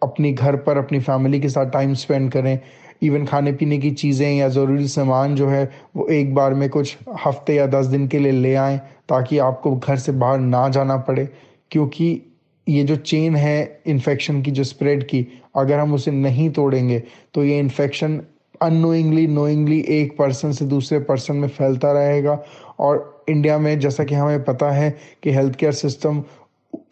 अपनी 0.03 0.31
घर 0.33 0.55
पर 0.55 0.77
अपनी 0.77 0.99
फैमिली 0.99 1.39
के 1.39 1.49
साथ 1.49 1.71
टाइम 1.71 1.93
स्पेंड 1.93 2.31
करें। 2.31 2.59
इवन 3.01 3.25
खाने 3.25 3.51
पीने 3.53 3.77
की 3.77 3.91
चीज़ें 3.91 4.31
या 4.31 4.49
ज़रूरी 4.49 4.87
सामान 4.87 5.35
जो 5.35 5.47
है, 5.47 5.69
वो 5.95 6.07
एक 6.07 6.33
बार 6.35 6.53
में 6.53 6.69
कुछ 6.69 6.97
हफ़्ते 7.25 7.55
या 7.55 7.67
दस 7.67 7.85
दिन 7.85 8.07
के 8.07 8.19
लिए 8.19 8.31
ले 8.31 8.53
आएँ, 8.55 8.77
ताकि 9.09 9.37
आपको 9.39 9.75
घर 9.77 9.97
से 9.97 10.11
बाहर 10.13 10.39
ना 10.39 10.67
जाना 10.69 10.97
पड़े। 10.99 11.27
क्योंकि 11.71 12.21
ये 12.67 12.83
जो 12.83 12.95
चेन 12.95 13.35
है 13.35 13.81
इन्फेक्शन 13.87 14.41
की, 14.41 14.51
जो 14.51 14.63
स्प्रेड 14.63 15.03
की, 15.03 15.25
अगर 15.55 15.79
हम 15.79 15.93
उसे 15.93 16.11
नहीं 16.11 16.49
तोड़ेंगे 16.49 17.01
तो 17.33 17.43
ये 17.43 17.57
इन्फेक्शन 17.59 18.21
अनोइंगली 18.61 19.25
नोइंगली 19.27 19.79
एक 19.89 20.15
पर्सन 20.17 20.51
से 20.51 20.65
दूसरे 20.65 20.99
पर्सन 21.01 21.35
में 21.35 21.47
फैलता 21.47 21.91
रहेगा। 21.91 22.39
और 22.79 23.25
इंडिया 23.29 23.57
में 23.57 23.79
जैसा 23.79 24.03
कि 24.03 24.15
हमें 24.15 24.43
पता 24.43 24.71
है 24.71 24.89
कि 25.23 25.31
हेल्थ 25.31 25.55
केयर 25.55 25.71
सिस्टम 25.73 26.23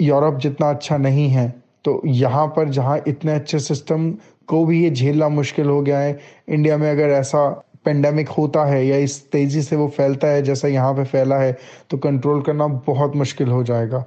यूरोप 0.02 0.38
जितना 0.40 0.70
अच्छा 0.70 0.98
नहीं 0.98 1.28
है 1.30 1.48
तो 1.86 2.02
यहाँ 2.06 2.46
पर 2.48 2.70
जहाँ 2.70 3.02
इतने 3.08 3.34
अच्छे 3.34 3.60
सिस्टम 3.60 4.14
को 4.52 4.66
भी 4.66 4.84
ये 4.84 4.90
झेलना 4.92 5.30
मुश्किल 5.32 5.68
हो 5.68 5.82
गया 5.82 6.00
है। 6.00 6.20
इंडिया 6.50 6.78
में 6.78 6.90
अगर 6.92 7.10
ऐसा 7.12 7.50
पेंडेमिक 7.86 8.30
होता 8.30 8.66
है 8.66 8.86
या 8.86 8.98
इस 9.00 9.22
तेज़ी 9.32 9.62
से 9.62 9.76
वो 9.76 9.88
फैलता 9.90 10.28
है, 10.28 10.42
जैसा 10.44 10.68
यहाँ 10.68 10.94
पे 10.94 11.04
फैला 11.06 11.38
है 11.38 11.58
तो 11.90 11.98
कंट्रोल 12.00 12.42
करना 12.42 12.68
बहुत 12.88 13.16
मुश्किल 13.16 13.48
हो 13.50 13.64
जाएगा। 13.64 14.06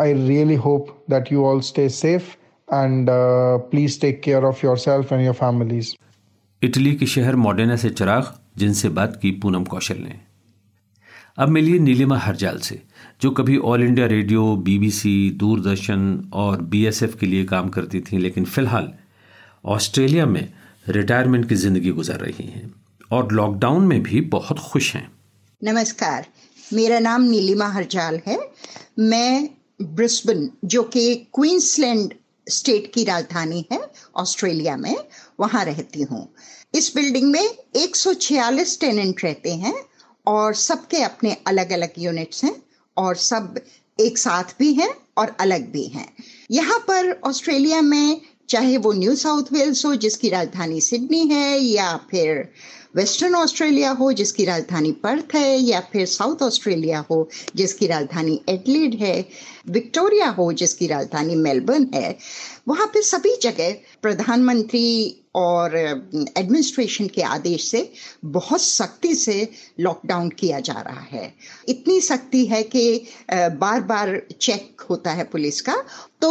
I 0.00 0.12
really 0.26 0.54
hope 0.56 0.86
that 1.10 1.32
you 1.32 1.44
all 1.44 1.60
stay 1.62 1.88
safe 1.90 2.28
and 2.68 3.08
please 3.70 4.00
take 4.00 4.20
care 4.22 4.44
of 4.44 4.66
yourself 4.80 5.12
and 5.12 5.24
your 5.24 5.34
families 5.36 5.94
Italy 6.62 6.94
के 6.94 7.06
शहर 7.06 7.36
मॉडर्ना 7.38 7.76
से 7.76 7.90
चिराग, 7.90 8.32
जिनसे 8.58 8.88
बात 8.90 9.18
की 9.22 9.30
पूनम 9.42 9.64
कौशल 9.66 9.98
ने। 9.98 10.14
अब 11.38 11.48
मिलिए 11.48 11.78
नीलिमा 11.78 12.16
हरजाल 12.18 12.58
से, 12.58 12.80
जो 13.22 13.30
कभी 13.30 13.56
All 13.70 13.82
India 13.82 14.06
Radio 14.06 14.44
BBC 14.58 15.30
Doordarshan 15.36 16.30
और 16.34 16.60
बीएसएफ 16.64 17.14
के 17.14 17.26
लिए 17.26 17.44
काम 17.44 17.68
करती 17.68 18.00
थी, 18.00 18.18
लेकिन 18.18 18.44
फ़िलहाल 18.46 18.92
ऑस्ट्रेलिया 19.64 20.26
में 20.26 20.52
रिटायरमेंट 20.88 21.48
की 21.48 21.54
ज़िंदगी 21.54 21.90
गुजार 21.90 22.18
रही 22.20 22.46
हैं 22.46 22.74
और 23.10 23.32
लॉकडाउन 23.32 23.86
में 23.86 24.02
भी 24.02 24.20
बहुत 24.20 24.58
खुश 24.58 24.94
हैं। 24.94 25.10
नमस्कार, 25.62 26.26
मेरा 26.72 26.98
नाम 26.98 27.22
नीलिमा 27.22 27.66
हरजाल 27.68 28.20
है। 28.26 28.38
मैं 28.98 29.48
ब्रिस्बन, 29.82 30.50
जो 30.64 30.82
कि 30.82 31.14
क्वींसलैंड 31.34 32.14
स्टेट 32.46 32.92
की 32.94 33.04
राजधानी 33.04 33.64
है, 33.72 33.80
ऑस्ट्रेलिया 34.16 34.76
में, 34.76 34.96
वहाँ 35.40 35.64
रहती 35.64 36.02
हूँ। 36.02 36.28
इस 36.74 36.92
बिल्डिंग 36.94 37.30
में 37.32 37.48
146 37.76 38.80
टेनेंट 38.80 39.24
रहते 39.24 39.54
हैं 39.54 39.74
और 40.26 40.54
सबके 40.54 41.02
अपने 41.02 41.36
अलग 41.46 41.72
अलग 41.72 41.92
यूनिट्स 41.98 42.44
हैं 42.44 42.56
और 42.96 43.16
सब 43.16 43.60
एक 43.98 44.18
साथ 44.18 44.58
भी 44.58 44.72
हैं 44.74 44.94
और 45.18 45.36
अलग 45.40 45.70
भी 45.72 45.84
हैं। 45.84 46.08
यहाँ 46.50 46.78
पर 46.78 47.20
ऑस्ट्रेलिया 47.24 47.80
में 47.82 48.20
चाहे 48.48 48.76
वो 48.76 48.92
न्यू 48.92 49.14
साउथ 49.14 49.42
वेल्स 49.52 49.86
हो, 49.86 49.94
जिसकी 49.94 50.28
राजधानी 50.28 50.80
सिडनी 50.80 51.26
है, 51.26 51.60
या 51.60 51.96
फिर 52.10 52.52
वेस्टर्न 52.96 53.34
ऑस्ट्रेलिया 53.34 53.90
हो, 53.90 54.12
जिसकी 54.12 54.44
राजधानी 54.44 54.92
पर्थ 54.92 55.34
है, 55.34 55.58
या 55.58 55.80
फिर 55.80 56.06
साउथ 56.06 56.42
ऑस्ट्रेलिया 56.42 57.04
हो, 57.10 57.28
जिसकी 57.56 57.86
राजधानी 57.86 58.40
एडलिड 58.48 58.94
है, 58.94 59.28
विक्टोरिया 59.68 60.28
हो, 60.28 60.52
जिसकी 60.52 60.86
राजधानी 60.86 61.34
मेलबर्न 61.34 61.88
है, 61.94 62.18
वहाँ 62.68 62.86
पे 62.86 63.02
सभी 63.02 63.36
जगह 63.42 63.76
प्रधानमंत्री 64.02 65.16
और 65.36 65.76
एडमिनिस्ट्रेशन 65.76 67.06
के 67.14 67.22
आदेश 67.24 67.68
से 67.70 67.88
बहुत 68.36 68.62
सख्ती 68.62 69.14
से 69.14 69.36
लॉकडाउन 69.80 70.28
किया 70.30 70.60
जा 70.60 70.80
रहा 70.80 71.06
है। 71.10 71.32
इतनी 71.68 72.00
सख्ती 72.00 72.44
है 72.46 72.62
कि 72.64 73.06
बार 73.32 73.80
बार 73.82 74.20
चेक 74.40 74.80
होता 74.90 75.10
है 75.10 75.24
पुलिस 75.26 75.60
का। 75.60 75.74
तो 76.22 76.30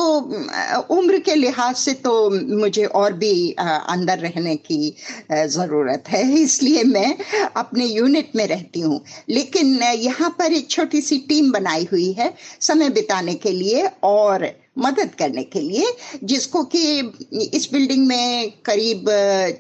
उम्र 0.96 1.20
के 1.20 1.36
लिहाज 1.36 1.76
से 1.76 1.94
तो 1.96 2.30
मुझे 2.58 2.86
और 2.86 3.14
भी 3.14 3.52
अंदर 3.52 4.20
रहने 4.20 4.56
की 4.58 4.96
ज़रूरत 5.32 6.04
है। 6.10 6.24
इसलिए 6.34 6.84
मैं 6.84 7.16
अपने 7.56 7.86
यूनिट 7.86 8.36
में 8.36 8.46
रहती 8.48 8.80
हूँ। 8.80 9.02
लेकिन 9.30 9.74
यहाँ 9.84 10.30
पर 10.40 10.54
एक 10.54 10.70
छोटी 10.70 11.02
सी 11.02 11.18
टीम 11.30 11.52
बनाई 11.52 11.88
हुई 11.92 12.12
है 12.14 12.34
समय 12.62 12.90
बिताने 12.90 13.34
के 13.36 13.52
लिए 13.52 13.88
और 14.04 14.46
मदद 14.78 15.12
करने 15.20 15.44
के 15.46 15.60
लिए, 15.60 15.92
जिसको 16.24 16.64
कि 16.66 16.82
इस 17.54 17.70
बिल्डिंग 17.74 18.06
में 18.08 18.52
करीब 18.66 19.06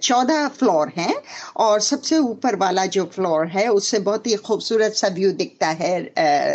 चौदह 0.03 0.47
फ्लोर 0.49 0.91
हैं 0.97 1.15
और 1.57 1.79
सबसे 1.81 2.17
ऊपर 2.19 2.55
वाला 2.55 2.85
जो 2.87 3.03
फ्लोर 3.15 3.47
है, 3.47 3.67
उससे 3.69 3.99
बहुत 3.99 4.27
ही 4.27 4.35
खूबसूरत 4.37 4.93
सा 4.93 5.07
व्यू 5.15 5.31
दिखता 5.33 5.67
है 5.81 5.93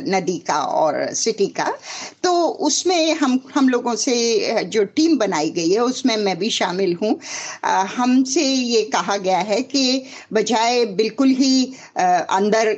नदी 0.09 0.38
का 0.49 0.59
और 0.75 1.07
सिटी 1.14 1.47
का। 1.59 1.71
तो 2.25 2.33
उसमें 2.67 3.14
हम 3.14 3.38
हम 3.55 3.69
लोगों 3.69 3.95
से 3.97 4.64
जो 4.64 4.85
टीम 4.87 5.17
बनाई 5.19 5.50
गई 5.50 5.71
है, 5.71 5.81
उसमें 5.81 6.17
मैं 6.17 6.38
भी 6.38 6.50
शामिल 6.50 6.97
हूँ। 7.02 7.19
हमसे 7.97 8.43
ये 8.43 8.83
कहा 8.93 9.17
गया 9.19 9.38
है 9.40 9.61
कि 9.62 10.02
बजाय 10.33 10.85
बिल्कुल 10.97 11.29
ही 11.38 11.64
अंदर 11.99 12.76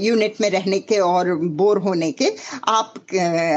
यूनिट 0.00 0.40
में 0.40 0.48
रहने 0.50 0.78
के 0.80 0.98
और 1.00 1.34
बोर 1.56 1.78
होने 1.78 2.12
के, 2.12 2.32
आप 2.68 2.94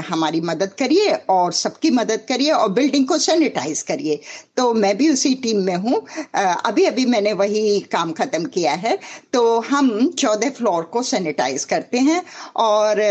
हमारी 0.10 0.42
मदद 0.42 0.74
करिए 0.80 1.13
और 1.30 1.49
और 1.50 1.53
सबकी 1.56 1.89
मदद 1.91 2.25
करिए 2.29 2.51
और 2.53 2.70
बिल्डिंग 2.72 3.08
को 3.08 3.18
सैनिटाइज 3.20 3.82
करिए। 3.82 4.20
तो 4.58 4.74
मैं 4.75 4.96
भी 4.98 5.10
उसी 5.10 5.34
टीम 5.44 5.62
में 5.65 5.75
हूँ। 5.75 6.01
अभी 6.36 6.84
अभी 6.86 7.06
मैंने 7.06 7.32
वही 7.34 7.79
काम 7.91 8.12
ख़त्म 8.13 8.46
किया 8.53 8.72
है। 8.75 8.98
तो 9.34 9.60
हम 9.62 9.89
चौदह 10.20 10.50
फ्लोर 10.58 10.84
को 10.94 11.01
सैनिटाइज 11.03 11.63
करते 11.65 11.98
हैं 12.00 12.22
और 12.58 13.01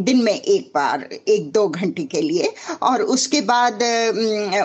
दिन 0.00 0.22
में 0.22 0.32
एक 0.32 0.70
बार 0.74 1.08
एक 1.28 1.50
दो 1.52 1.66
घंटे 1.68 2.04
के 2.06 2.20
लिए। 2.20 2.52
और 2.82 3.02
उसके 3.14 3.40
बाद 3.42 3.82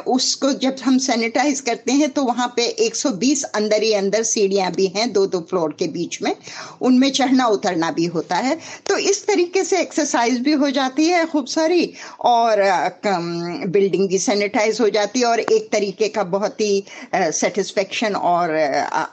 उसको 0.10 0.52
जब 0.62 0.76
हम 0.84 0.98
सैनिटाइज 1.00 1.60
करते 1.62 1.92
हैं 1.92 2.10
तो 2.12 2.24
वहाँ 2.24 2.48
पे 2.56 2.66
120 2.88 3.44
अंदर 3.46 3.84
ही 3.84 3.94
अंदर 3.94 4.24
सीढ़ियाँ 4.24 4.72
भी 4.72 4.88
हैं 4.96 5.12
दो 5.14 5.26
दो 5.28 5.40
फ्लोर 5.50 5.76
के 5.80 5.88
बीच 5.90 6.22
में। 6.22 6.36
उनमें 6.82 7.10
चढ़ना 7.12 7.48
उतरना 7.50 7.92
भी 7.92 8.06
होता 8.08 8.36
है। 8.40 8.58
तो 8.90 8.98
इस 9.12 9.26
तरीके 9.28 9.64
से 9.64 9.82
एक्सरसाइज 9.82 10.40
भी 10.42 10.54
हो 10.56 10.70
जाती 10.72 11.08
है 11.08 11.26
खूब 11.28 11.46
सारी। 11.50 11.94
और 12.26 12.62
बिल्डिंग 13.68 14.08
भी 14.10 14.18
सैनिटाइज 14.18 14.82
हो 14.82 14.90
जाती 14.90 15.20
है 15.20 15.26
और 15.26 15.40
एक 15.40 15.70
तरीके 15.72 16.08
का 16.08 16.24
बहुत 16.24 16.62
ही 16.62 16.84
सेटिस्फेक्शन 17.16 18.16
और 18.16 18.50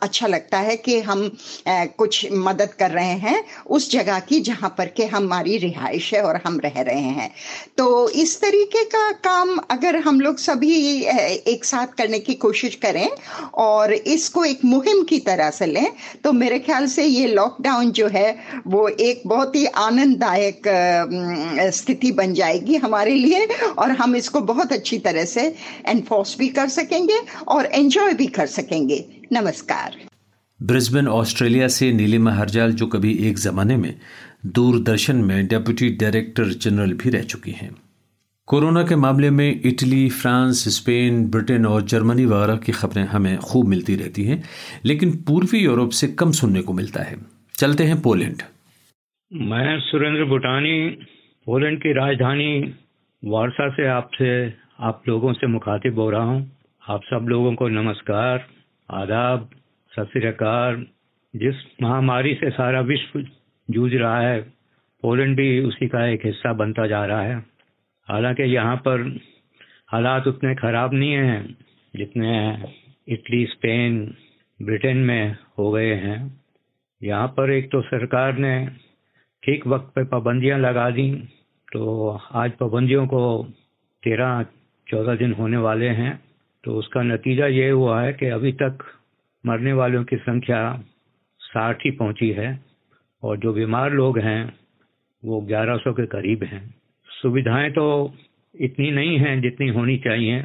अच्छा 0.02 0.26
लगता 0.26 0.58
है 0.58 0.76
कि 0.76 0.98
हम 1.00 1.30
कुछ 1.68 2.26
मदद 2.32 2.72
कर 2.78 2.90
रहे 2.90 3.16
हैं 3.18 3.44
उस 3.66 3.90
जगह 3.90 4.18
की 4.18 4.40
जहाँ 4.40 4.74
पर 4.78 4.86
के 4.86 5.04
हमारी 5.06 5.56
रिहाइश 5.58 6.12
है 6.14 6.22
और 6.22 6.40
हम 6.46 6.58
रह 6.64 6.80
रहे 6.80 7.08
हैं। 7.18 7.30
तो 7.78 8.08
इस 8.08 8.40
तरीके 8.40 8.84
का 8.84 9.10
काम 9.24 9.56
अगर 9.70 9.96
हम 9.96 10.20
लोग 10.20 10.38
सभी 10.38 11.02
एक 11.52 11.64
साथ 11.64 11.86
करने 11.86 12.18
की 12.18 12.34
कोशिश 12.34 12.74
करें 12.74 13.08
और 13.54 13.92
इसको 13.92 14.44
एक 14.44 14.64
मुहिम 14.64 15.02
की 15.02 15.18
तरह 15.18 15.50
से 15.50 15.66
लें 15.66 15.92
तो 16.24 16.32
मेरे 16.32 16.58
ख्याल 16.58 16.86
से 16.86 17.04
ये 17.04 17.26
लॉकडाउन 17.26 17.90
जो 17.90 18.08
है 18.08 18.36
वो 18.66 18.88
एक 18.88 19.22
बहुत 19.26 19.56
ही 19.56 19.64
आनंददायक 19.66 20.62
स्थिति 21.74 22.12
बन 22.12 22.34
जाएगी 22.34 22.76
हमारे 22.76 23.14
लिए 23.14 23.46
और 23.78 23.87
और 23.88 23.94
हम 23.94 24.16
इसको 24.16 24.40
बहुत 24.40 24.72
अच्छी 24.72 24.98
तरह 24.98 25.24
से 25.24 25.42
एनफोर्स 25.86 26.38
भी 26.38 26.48
कर 26.48 26.68
सकेंगे 26.68 27.18
और 27.48 27.66
एंजॉय 27.66 28.14
भी 28.14 28.26
कर 28.26 28.46
सकेंगे। 28.46 29.04
नमस्कार। 29.32 29.96
ब्रिस्बेन 30.60 31.08
ऑस्ट्रेलिया 31.08 31.68
से 31.68 31.92
नीलिमा 31.92 32.32
हरजाल 32.32 32.72
जो 32.72 32.86
कभी 32.86 33.12
एक 33.28 33.38
जमाने 33.38 33.76
में 33.76 33.94
दूरदर्शन 34.46 35.16
में 35.16 35.46
डेप्यूटी 35.46 35.88
डायरेक्टर 35.90 36.48
जनरल 36.56 36.92
भी 36.92 37.10
रह 37.10 37.22
चुकी 37.22 37.50
हैं। 37.50 37.70
कोरोना 38.48 38.82
के 38.82 38.96
मामले 38.96 39.30
में 39.30 39.60
इटली 39.64 40.08
फ्रांस 40.10 40.64
स्पेन 40.68 41.24
ब्रिटेन 41.24 41.66
और 41.66 41.82
जर्मनी 41.82 42.24
वगैरह 42.24 42.56
की 42.56 42.72
खबरें 42.72 43.04
हमें 43.04 43.36
खूब 43.38 43.68
मिलती 43.68 43.96
रहती 43.96 44.24
हैं 44.24 44.42
लेकिन 44.84 45.16
पूर्वी 45.26 45.58
यूरोप 45.58 45.90
से 45.90 46.08
कम 46.08 46.30
सुनने 46.32 46.62
को 46.62 46.72
मिलता 46.72 47.02
है। 47.02 47.16
चलते 47.54 47.84
हैं 47.84 48.00
पोलैंड। 48.00 48.42
मैं 49.32 49.80
सुरेंद्र 49.80 50.24
भूटानी 50.24 50.76
पोलैंड 51.46 51.78
की 51.78 51.92
राजधानी 51.92 52.50
वारसा 53.24 53.68
से 53.68 53.86
आपसे, 53.86 54.54
आप 54.80 55.02
लोगों 55.08 55.32
से 55.32 55.46
मुखातिब 55.46 55.98
हो 55.98 56.10
रहा 56.10 56.22
हूँ। 56.22 56.56
आप 56.88 57.00
सब 57.04 57.26
लोगों 57.28 57.54
को 57.54 57.68
नमस्कार, 57.68 58.46
आदाब, 58.90 59.50
सत 59.92 60.10
जिस 61.36 61.54
महामारी 61.82 62.34
से 62.34 62.50
सारा 62.50 62.80
विश्व 62.80 63.24
जूझ 63.70 63.94
रहा 63.94 64.20
है 64.20 64.40
पोलैंड 65.02 65.36
भी 65.36 65.60
उसी 65.60 65.88
का 65.88 66.06
एक 66.06 66.26
हिस्सा 66.26 66.52
बनता 66.52 66.86
जा 66.86 67.04
रहा 67.04 67.20
है। 67.20 67.36
हालाँकि 68.08 68.42
यहाँ 68.42 68.76
पर 68.76 69.18
हालात 69.88 70.26
उतने 70.26 70.54
ख़राब 70.54 70.94
नहीं 70.94 71.12
हैं, 71.12 71.56
जितने 71.96 72.62
इटली, 73.08 73.46
स्पेन, 73.46 74.14
ब्रिटेन 74.62 74.96
में 74.96 75.36
हो 75.58 75.72
गए 75.72 75.94
हैं। 75.94 76.40
यहाँ 77.02 77.28
पर 77.28 77.50
एक 77.50 77.70
तो 77.72 77.82
सरकार 77.82 78.38
ने 78.38 78.68
ठीक 79.42 79.66
वक्त 79.66 79.92
पे 79.94 80.04
पाबंदियाँ 80.04 80.58
लगा 80.58 80.90
दी 80.90 81.28
तो 81.72 82.08
आज 82.32 82.52
पाबंदियों 82.52 83.06
को 83.06 83.46
तेरह, 84.02 84.42
चौदह 84.88 85.14
दिन 85.14 85.32
होने 85.32 85.56
वाले 85.56 85.88
हैं। 85.88 86.24
तो 86.64 86.74
उसका 86.74 87.02
नतीजा 87.02 87.46
ये 87.46 87.70
हुआ 87.70 88.00
है 88.02 88.12
कि 88.12 88.26
अभी 88.26 88.52
तक 88.52 88.78
मरने 89.46 89.72
वालों 89.72 90.04
की 90.04 90.16
संख्या 90.16 90.82
साठ 91.40 91.84
ही 91.84 91.90
पहुँची 91.90 92.30
है 92.30 92.64
और 93.22 93.38
जो 93.38 93.52
बीमार 93.52 93.92
लोग 93.92 94.18
हैं, 94.18 94.54
वो 95.24 95.40
1100 95.40 95.92
के 95.92 96.06
करीब 96.06 96.44
हैं। 96.44 96.74
सुविधाएँ 97.08 97.70
तो 97.70 98.14
इतनी 98.60 98.90
नहीं 98.90 99.18
हैं 99.18 99.40
जितनी 99.40 99.68
होनी 99.68 99.96
चाहिए, 99.96 100.42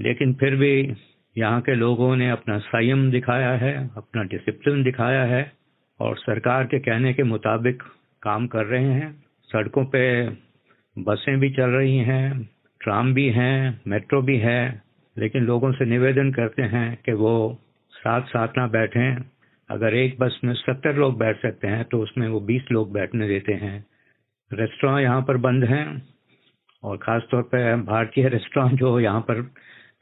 लेकिन 0.00 0.34
फिर 0.34 0.56
भी 0.56 0.94
यहाँ 1.38 1.60
के 1.60 1.74
लोगों 1.74 2.16
ने 2.16 2.30
अपना 2.30 2.58
संयम 2.58 3.10
दिखाया 3.10 3.52
है, 3.52 3.90
अपना 3.96 4.22
डिसिप्लिन 4.22 4.82
दिखाया 4.82 5.24
है 5.24 5.52
और 6.00 6.16
सरकार 6.16 6.64
के 6.64 6.78
कहने 6.78 7.14
के 7.14 7.22
मुताबिक 7.22 7.82
काम 8.22 8.46
कर 8.46 8.66
रहे 8.66 8.92
हैं। 8.92 9.25
सड़कों 9.50 9.84
पे 9.84 10.02
बसें 10.96 11.38
भी 11.40 11.50
चल 11.50 11.70
रही 11.70 11.96
हैं, 11.98 12.48
ट्राम 12.80 13.12
भी 13.14 13.28
हैं, 13.30 13.80
मेट्रो 13.86 14.20
भी 14.22 14.36
है, 14.38 14.82
लेकिन 15.16 15.44
लोगों 15.44 15.72
से 15.72 15.84
निवेदन 15.84 16.32
करते 16.32 16.62
हैं 16.62 16.96
कि 17.06 17.12
वो 17.14 17.34
साथ 17.92 18.26
साथ 18.26 18.58
ना 18.58 18.66
बैठें। 18.68 19.24
अगर 19.70 19.94
एक 19.94 20.16
बस 20.20 20.40
में 20.44 20.52
सत्तर 20.54 20.96
लोग 20.96 21.18
बैठ 21.18 21.40
सकते 21.42 21.68
हैं 21.68 21.84
तो 21.84 21.98
उसमें 21.98 22.26
वो 22.28 22.40
बीस 22.40 22.70
लोग 22.72 22.92
बैठने 22.92 23.28
देते 23.28 23.52
हैं। 23.54 23.78
रेस्टोरेंट 24.50 25.00
यहाँ 25.00 25.22
पर 25.22 25.36
बंद 25.36 25.64
हैं, 25.64 25.86
और 26.82 26.96
ख़ास 26.96 27.22
तौर 27.30 27.42
पर 27.44 27.76
भारतीय 27.82 28.28
रेस्टोरेंट 28.34 28.78
जो 28.80 28.98
यहाँ 29.00 29.20
पर 29.20 29.42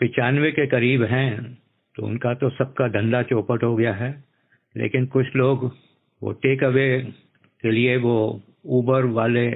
पचानवे 0.00 0.50
के 0.52 0.66
करीब 0.66 1.02
हैं 1.04 1.32
तो 1.94 2.06
उनका 2.06 2.34
तो 2.34 2.50
सबका 2.52 2.88
धंधा 2.90 3.22
चौपट 3.24 3.64
हो 3.64 3.74
गया 3.76 3.92
है। 3.94 4.12
लेकिन 4.76 5.06
कुछ 5.06 5.36
लोग 5.36 5.64
वो 6.22 6.32
टेक 6.42 6.64
अवे 6.64 6.88
के 7.64 7.70
लिए 7.70 7.96
वो 7.96 8.16
ऊबर 8.64 9.04
वाले 9.12 9.48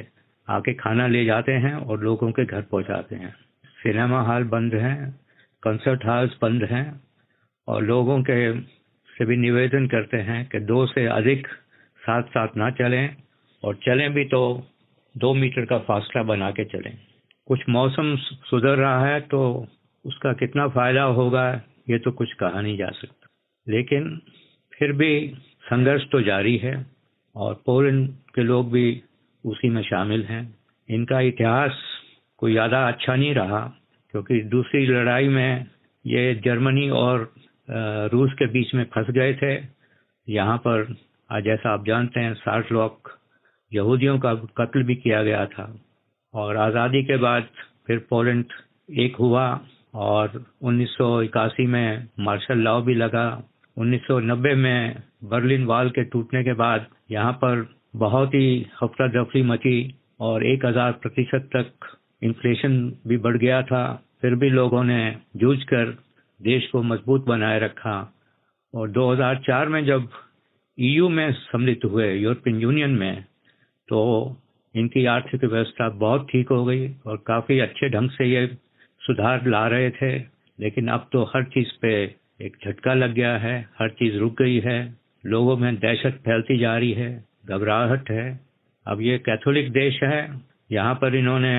आके 0.48 0.74
खाना 0.74 1.06
ले 1.06 1.24
जाते 1.24 1.52
हैं 1.52 1.74
और 1.74 2.00
लोगों 2.00 2.30
के 2.32 2.44
घर 2.44 2.62
पहुंचाते 2.62 3.16
हैं। 3.16 3.34
सिनेमा 3.82 4.20
हॉल 4.22 4.44
बंद 4.44 4.74
हैं 4.74 5.12
कंसर्ट 5.62 6.04
हॉल्स 6.04 6.36
बंद 6.42 6.64
हैं 6.64 7.00
और 7.68 7.82
लोगों 7.82 8.22
के 8.22 8.60
से 9.10 9.24
भी 9.24 9.36
निवेदन 9.36 9.86
करते 9.86 10.16
हैं 10.16 10.44
कि 10.48 10.60
दो 10.60 10.86
से 10.86 11.06
अधिक 11.06 11.46
साथ 12.00 12.22
साथ 12.22 12.56
ना 12.56 12.70
चलें 12.70 13.16
और 13.62 13.74
चलें 13.74 14.12
भी 14.14 14.24
तो 14.24 14.40
दो 15.14 15.34
मीटर 15.34 15.64
का 15.64 15.78
फासला 15.78 16.22
बना 16.22 16.50
के 16.50 16.64
चलें। 16.64 16.98
कुछ 17.46 17.60
मौसम 17.68 18.16
सुधर 18.16 18.76
रहा 18.76 19.06
है 19.06 19.20
तो 19.20 19.66
उसका 20.04 20.32
कितना 20.32 20.68
फ़ायदा 20.68 21.02
होगा, 21.02 21.62
ये 21.90 21.98
तो 21.98 22.10
कुछ 22.12 22.32
कहा 22.32 22.60
नहीं 22.60 22.76
जा 22.78 22.90
सकता। 22.90 23.26
लेकिन 23.68 24.20
फिर 24.78 24.92
भी 24.92 25.34
संघर्ष 25.64 26.02
तो 26.12 26.20
जारी 26.20 26.56
है। 26.56 26.97
और 27.38 27.54
पोलैंड 27.66 28.08
के 28.34 28.42
लोग 28.42 28.70
भी 28.72 28.86
उसी 29.44 29.68
में 29.70 29.82
शामिल 29.82 30.24
हैं। 30.24 30.42
इनका 30.88 31.20
इतिहास 31.22 31.82
कोई 32.38 32.52
ज़्यादा 32.52 32.86
अच्छा 32.88 33.14
नहीं 33.14 33.34
रहा, 33.34 33.60
क्योंकि 34.14 34.40
दूसरी 34.50 34.86
लड़ाई 34.86 35.28
में 35.28 35.66
ये 36.04 36.34
जर्मनी 36.44 36.88
और 36.92 37.32
रूस 38.12 38.32
के 38.38 38.46
बीच 38.52 38.74
में 38.74 38.84
फंस 38.94 39.10
गए 39.10 39.34
थे। 39.34 39.54
यहाँ 40.28 40.56
पर, 40.58 40.94
आज 41.30 41.44
जैसा 41.44 41.72
आप 41.72 41.84
जानते 41.86 42.20
हैं 42.20 42.34
साठ 42.34 42.72
लोग 42.72 43.10
यहूदियों 43.72 44.18
का 44.18 44.34
कत्ल 44.58 44.82
भी 44.82 44.94
किया 44.96 45.22
गया 45.22 45.44
था 45.46 45.72
और 46.34 46.56
आज़ादी 46.56 47.02
के 47.04 47.16
बाद 47.16 47.48
फिर 47.86 47.98
पोलैंड 48.10 48.44
एक 48.98 49.16
हुआ 49.16 49.44
और 49.94 50.44
1981 50.64 51.66
में 51.66 52.08
मार्शल 52.20 52.58
लॉ 52.58 52.80
भी 52.82 52.94
लगा 52.94 53.26
1990 53.78 54.54
में 54.56 55.02
बर्लिन 55.24 55.64
वाल 55.66 55.90
के 55.90 56.04
टूटने 56.04 56.42
के 56.44 56.52
बाद 56.54 56.86
यहाँ 57.10 57.32
पर 57.42 57.66
बहुत 57.96 58.34
ही 58.34 58.48
हफ़्ता 58.82 59.06
दफरी 59.12 59.42
मची 59.42 59.78
और 60.20 60.46
एक 60.46 60.64
हज़ार 60.66 60.92
प्रतिशत 61.02 61.48
तक 61.54 61.86
इन्फ्लेशन 62.22 62.78
भी 63.08 63.16
बढ़ 63.18 63.36
गया 63.36 63.62
था। 63.62 63.82
फिर 64.22 64.34
भी 64.34 64.50
लोगों 64.50 64.82
ने 64.84 65.00
जूझ 65.36 65.58
कर 65.64 65.96
देश 66.40 66.66
को 66.66 66.82
मज़बूत 66.82 67.26
बनाए 67.26 67.58
रखा 67.60 67.96
और 68.74 68.90
2004 68.90 69.68
में 69.68 69.84
जब 69.86 70.08
ईयू 70.78 71.08
में 71.08 71.32
सम्मिलित 71.34 71.84
हुए 71.84 72.12
यूरोपियन 72.14 72.60
यूनियन 72.60 72.90
में 72.98 73.24
तो 73.88 74.00
इनकी 74.74 75.04
आर्थिक 75.06 75.44
व्यवस्था 75.44 75.88
बहुत 75.98 76.26
ठीक 76.30 76.48
हो 76.48 76.64
गई 76.64 76.88
और 77.06 77.22
काफ़ी 77.26 77.58
अच्छे 77.60 77.88
ढंग 77.90 78.10
से 78.10 78.26
ये 78.26 78.46
सुधार 79.02 79.46
ला 79.46 79.66
रहे 79.68 79.90
थे। 79.92 80.16
लेकिन 80.58 80.88
अब 80.88 81.08
तो 81.12 81.22
हर 81.24 81.44
चीज़ 81.54 81.68
पे 81.82 81.94
एक 82.40 82.56
झटका 82.64 82.92
लग 82.94 83.14
गया 83.14 83.36
है, 83.38 83.56
हर 83.78 83.88
चीज़ 83.90 84.16
रुक 84.16 84.42
गई 84.42 84.58
है, 84.60 84.78
लोगों 85.26 85.56
में 85.56 85.74
दहशत 85.76 86.20
फैलती 86.24 86.58
जा 86.58 86.76
रही 86.78 86.92
है, 86.92 87.10
घबराहट 87.46 88.10
है। 88.10 88.40
अब 88.86 89.00
ये 89.00 89.18
कैथोलिक 89.18 89.70
देश 89.72 90.02
है, 90.02 90.20
यहाँ 90.72 90.94
पर 90.94 91.14
इन्होंने 91.14 91.54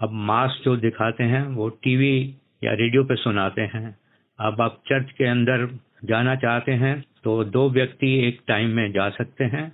अब 0.00 0.12
मास 0.26 0.60
जो 0.64 0.76
दिखाते 0.76 1.24
हैं, 1.24 1.42
वो 1.46 1.68
टीवी 1.82 2.34
या 2.64 2.72
रेडियो 2.74 3.04
पे 3.04 3.16
सुनाते 3.16 3.62
हैं। 3.74 3.96
अब 4.38 4.60
आप 4.60 4.82
चर्च 4.88 5.10
के 5.10 5.24
अंदर 5.24 5.66
जाना 6.04 6.34
चाहते 6.36 6.72
हैं 6.74 6.94
तो 7.24 7.42
दो 7.46 7.68
व्यक्ति 7.70 8.14
एक 8.26 8.40
टाइम 8.48 8.70
में 8.70 8.92
जा 8.92 9.08
सकते 9.10 9.44
हैं। 9.44 9.72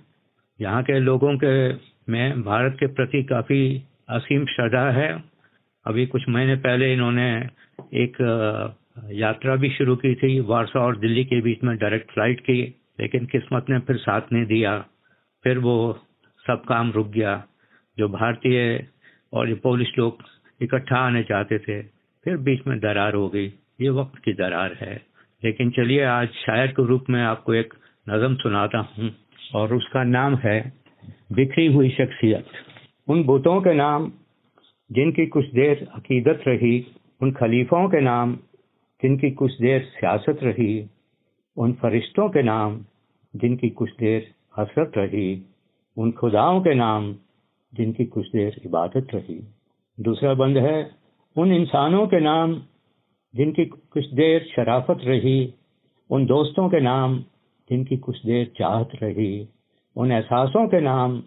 यहाँ 0.59 0.83
के 0.83 0.99
लोगों 0.99 1.35
के 1.37 1.53
में 2.11 2.41
भारत 2.43 2.77
के 2.79 2.87
प्रति 2.87 3.23
काफ़ी 3.23 3.61
असीम 4.09 4.45
श्रद्धा 4.45 4.89
है। 4.91 5.11
अभी 5.85 6.05
कुछ 6.05 6.27
महीने 6.29 6.55
पहले 6.57 6.93
इन्होंने 6.93 7.29
एक 7.95 8.17
यात्रा 9.07 9.55
भी 9.55 9.69
शुरू 9.69 9.95
की 9.95 10.15
थी, 10.15 10.39
वारसा 10.39 10.79
और 10.79 10.97
दिल्ली 10.97 11.25
के 11.25 11.41
बीच 11.41 11.63
में 11.63 11.77
डायरेक्ट 11.77 12.11
फ़्लाइट 12.11 12.39
की, 12.39 12.75
लेकिन 12.99 13.25
किस्मत 13.25 13.65
ने 13.69 13.79
फिर 13.79 13.95
साथ 13.95 14.21
नहीं 14.33 14.45
दिया। 14.45 14.85
फिर 15.43 15.57
वो 15.57 15.99
सब 16.47 16.63
काम 16.63 16.91
रुक 16.91 17.07
गया। 17.07 17.45
जो 17.97 18.09
भारतीय 18.09 18.87
और 19.33 19.49
ये 19.49 19.55
पोलिस 19.55 19.87
लोग 19.97 20.17
इकट्ठा 20.61 20.95
आने 20.95 21.23
चाहते 21.23 21.59
थे, 21.59 21.81
फिर 22.23 22.37
बीच 22.37 22.59
में 22.67 22.79
दरार 22.79 23.13
हो 23.13 23.29
गई। 23.29 23.47
ये 23.81 23.89
वक्त 23.89 24.19
की 24.23 24.33
दरार 24.33 24.73
है। 24.73 25.01
लेकिन 25.43 25.69
चलिए, 25.69 26.03
आज 26.03 26.29
शायर 26.29 26.67
के 26.67 26.85
रूप 26.85 27.05
में 27.09 27.23
आपको 27.23 27.53
एक 27.53 27.73
नज़म 28.09 28.35
सुनाता 28.35 28.77
हूँ, 28.77 29.15
और 29.55 29.73
उसका 29.73 30.03
नाम 30.03 30.35
है 30.35 30.73
बिखरी 31.31 31.73
हुई 31.73 31.89
शख्सियत। 31.89 32.45
उन 33.07 33.23
बुतों 33.23 33.61
के 33.61 33.73
नाम, 33.73 34.11
जिनकी 34.91 35.25
कुछ 35.25 35.45
देर 35.45 35.87
अकीदत 35.95 36.43
रही, 36.47 36.87
उन 37.21 37.31
खलीफों 37.31 37.89
के 37.89 38.01
नाम 38.01 38.37
जिनकी 39.03 39.31
कुछ 39.31 39.61
देर 39.61 39.81
सियासत 39.81 40.39
रही, 40.43 40.89
उन 41.57 41.73
फरिश्तों 41.73 42.29
के 42.29 42.41
नाम 42.41 42.85
जिनकी 43.35 43.69
कुछ 43.69 43.89
देर 43.89 44.33
हसरत 44.57 44.91
रही, 44.97 45.45
उन 45.97 46.11
खुदाओं 46.11 46.61
के 46.61 46.73
नाम 46.73 47.13
जिनकी 47.73 48.05
कुछ 48.05 48.27
देर 48.27 48.61
इबादत 48.65 49.07
रही। 49.15 49.47
दूसरा 49.99 50.33
बंद 50.33 50.57
है, 50.57 50.91
उन 51.37 51.53
इंसानों 51.53 52.07
के 52.07 52.19
नाम 52.19 52.61
जिनकी 53.35 53.65
कुछ 53.65 54.13
देर 54.13 54.43
शराफत 54.55 54.97
रही, 55.03 55.53
उन 56.09 56.25
दोस्तों 56.25 56.69
के 56.69 56.79
नाम 56.79 57.19
जिनकी 57.69 57.97
कुछ 57.97 58.25
देर 58.25 58.51
चाहत 58.57 58.89
रही, 59.03 59.49
उन 59.95 60.11
एहसासों 60.11 60.67
के 60.67 60.81
नाम 60.81 61.23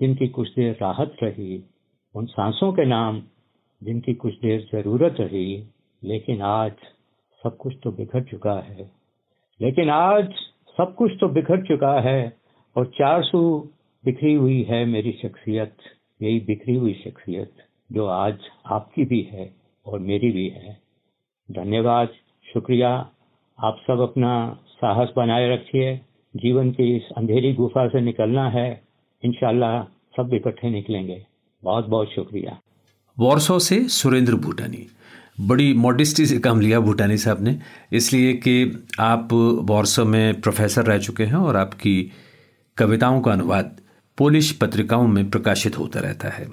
जिनकी 0.00 0.28
कुछ 0.28 0.50
देर 0.50 0.78
राहत 0.82 1.16
रही, 1.22 1.64
उन 2.14 2.26
सांसों 2.26 2.72
के 2.72 2.84
नाम 2.84 3.22
जिनकी 3.82 4.14
कुछ 4.14 4.34
देर 4.34 4.68
ज़रूरत 4.72 5.16
रही। 5.20 5.66
लेकिन 6.04 6.42
आज 6.42 6.72
सब 7.46 7.56
कुछ 7.56 7.74
तो 7.82 7.90
बिखर 7.90 8.22
चुका 8.22 8.52
है। 8.52 8.90
लेकिन 9.62 9.90
आज 9.90 10.32
सब 10.76 10.94
कुछ 10.94 11.12
तो 11.20 11.28
बिखर 11.28 11.62
चुका 11.66 12.00
है 12.00 12.36
और 12.76 12.86
चार 12.86 13.22
सौ 13.22 13.58
बिखरी 14.04 14.34
हुई 14.34 14.62
है 14.62 14.84
मेरी 14.84 15.12
शख्सियत, 15.12 15.76
यही 16.22 16.40
बिखरी 16.40 16.74
हुई 16.74 16.94
शख्सियत 16.94 17.52
जो 17.92 18.06
आज 18.06 18.38
आपकी 18.66 19.04
भी 19.04 19.28
है 19.32 19.54
और 19.86 19.98
मेरी 19.98 20.30
भी 20.30 20.48
है। 20.48 20.80
धन्यवाद, 21.50 22.08
शुक्रिया। 22.54 23.10
आप 23.58 23.76
सब 23.86 24.00
अपना 24.00 24.58
साहस 24.68 25.08
बनाए 25.16 25.48
रखिए। 25.48 26.00
जीवन 26.36 26.70
की 26.70 26.96
इस 26.96 27.02
अंधेरी 27.16 27.54
गुफा 27.54 27.88
से 27.88 28.00
निकलना 28.00 28.50
है। 28.50 28.82
इनशाला 29.24 29.82
सब 30.16 30.34
इकट्ठे 30.34 30.70
निकलेंगे। 30.70 31.26
बहुत 31.64 31.86
बहुत 31.86 32.08
शुक्रिया। 32.08 32.60
वॉर्सो 33.18 33.58
से 33.58 33.88
सुरेंद्र 33.88 34.34
भूटानी। 34.34 34.86
बड़ी 35.40 35.74
मॉडिस्टी 35.74 36.26
से 36.26 36.38
काम 36.38 36.60
लिया 36.60 36.80
भूटानी 36.80 37.16
साहब 37.16 37.42
ने। 37.42 37.58
इसलिए 37.92 38.32
कि 38.32 38.86
आप 39.00 39.28
वॉर्सो 39.62 40.04
में 40.04 40.40
प्रोफेसर 40.40 40.84
रह 40.84 40.98
चुके 40.98 41.24
हैं 41.24 41.34
और 41.34 41.56
आपकी 41.56 42.12
कविताओं 42.76 43.20
का 43.20 43.32
अनुवाद 43.32 43.80
पोलिश 44.18 44.52
पत्रिकाओं 44.52 45.08
में 45.08 45.30
प्रकाशित 45.30 45.78
होता 45.78 46.00
रहता 46.00 46.28
है। 46.28 46.48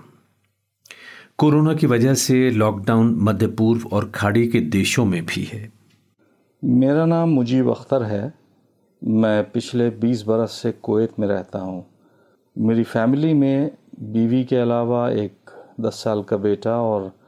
कोरोना 1.37 1.73
की 1.73 1.87
वजह 1.87 2.13
से 2.13 2.51
लॉकडाउन 2.51 3.17
मध्य 3.19 3.47
पूर्व 3.47 3.87
और 3.91 4.11
खाड़ी 4.15 4.47
के 4.47 4.59
देशों 4.59 5.05
में 5.05 5.25
भी 5.25 5.43
है। 5.43 5.71
मेरा 6.63 7.05
नाम 7.05 7.29
मुजीब 7.29 7.69
अख्तर 7.69 8.03
है। 8.03 8.33
मैं 9.07 9.51
पिछले 9.51 9.89
20 9.89 10.23
बरस 10.27 10.51
से 10.51 10.71
कोवैत 10.71 11.13
में 11.19 11.27
रहता 11.27 11.59
हूँ। 11.59 11.85
मेरी 12.57 12.83
फैमिली 12.83 13.33
में 13.33 13.71
बीवी 13.99 14.43
के 14.43 14.55
अलावा 14.55 15.09
एक 15.09 15.35
दस 15.81 15.93
साल 15.93 16.23
का 16.23 16.37
बेटा 16.37 16.81
और 16.81 17.22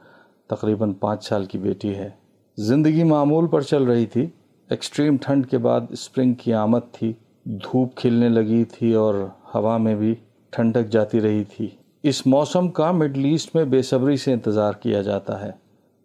तकरीबन 0.50 0.92
पाँच 0.92 1.28
साल 1.28 1.46
की 1.46 1.58
बेटी 1.58 1.88
है। 1.88 2.16
ज़िंदगी 2.58 3.04
मामूल 3.04 3.46
पर 3.46 3.62
चल 3.62 3.86
रही 3.86 4.06
थी। 4.06 4.32
एक्सट्रीम 4.70 5.16
ठंड 5.16 5.46
के 5.46 5.58
बाद 5.58 5.88
स्प्रिंग 5.94 6.34
की 6.34 6.52
आमद 6.52 6.82
थी। 6.94 7.14
धूप 7.48 7.94
खिलने 7.98 8.28
लगी 8.28 8.64
थी 8.64 8.94
और 8.94 9.18
हवा 9.52 9.76
में 9.78 9.96
भी 9.96 10.16
ठंडक 10.52 10.88
जाती 10.88 11.18
रही 11.18 11.44
थी। 11.44 11.76
इस 12.04 12.26
मौसम 12.26 12.68
का 12.68 12.92
मिडल 12.92 13.26
ईस्ट 13.26 13.56
में 13.56 13.68
बेसब्री 13.70 14.16
से 14.16 14.32
इंतज़ार 14.32 14.78
किया 14.82 15.02
जाता 15.02 15.36
है। 15.36 15.54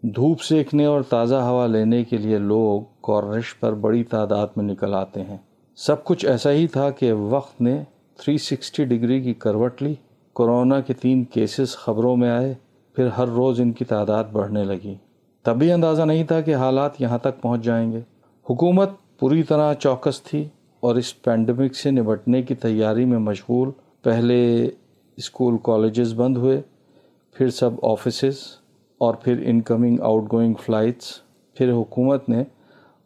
धूप 0.03 0.37
सेकने 0.37 0.85
और 0.85 1.03
ताज़ा 1.03 1.41
हवा 1.43 1.65
लेने 1.67 2.03
के 2.03 2.17
लिए 2.17 2.39
लोग 2.39 2.87
कॉर्निश 3.03 3.51
पर 3.53 3.73
बड़ी 3.73 4.03
तादाद 4.03 4.51
में 4.57 4.65
निकल 4.65 4.93
आते 4.93 5.19
हैं। 5.19 5.39
सब 5.77 6.03
कुछ 6.03 6.25
ऐसा 6.25 6.49
ही 6.49 6.67
था 6.67 6.89
कि 6.89 7.11
वक्त 7.11 7.61
ने 7.61 7.75
360 8.19 8.85
डिग्री 8.85 9.21
की 9.21 9.33
करवट 9.33 9.81
ली। 9.81 9.97
कोरोना 10.35 10.79
के 10.81 10.93
तीन 10.93 11.23
केसेस 11.23 11.75
खबरों 11.79 12.15
में 12.15 12.29
आए। 12.29 12.57
फिर 12.95 13.11
हर 13.15 13.27
रोज़ 13.27 13.61
इनकी 13.61 13.85
तादाद 13.85 14.31
बढ़ने 14.33 14.63
लगी। 14.63 14.97
तभी 15.45 15.69
अंदाज़ा 15.69 16.05
नहीं 16.05 16.25
था 16.25 16.41
कि 16.41 16.53
हालात 16.53 17.01
यहाँ 17.01 17.19
तक 17.23 17.39
पहुँच 17.41 17.59
जाएँगे। 17.59 18.03
हुकूमत 18.45 18.97
पूरी 19.19 19.43
तरह 19.43 19.73
चौकस 19.73 20.21
थी 20.25 20.49
और 20.83 20.99
इस 20.99 21.11
पैंडमिक 21.25 21.75
से 21.75 21.91
निपटने 21.91 22.41
की 22.43 22.55
तैयारी 22.55 23.05
में 23.05 23.17
मशगूल। 23.17 23.69
पहले 24.05 24.67
स्कूल 25.17 25.57
कॉलेजेस 25.57 26.11
बंद 26.11 26.37
हुए, 26.37 26.61
फिर 27.35 27.49
सब 27.49 27.79
ऑफ़िस 27.83 28.35
और 29.01 29.19
फिर 29.23 29.43
इनकमिंग 29.43 29.99
आउटगोइंग 30.01 30.55
फ़्लाइट्स 30.55 31.21
फिर 31.57 31.69
हुकूमत 31.69 32.25
ने 32.29 32.45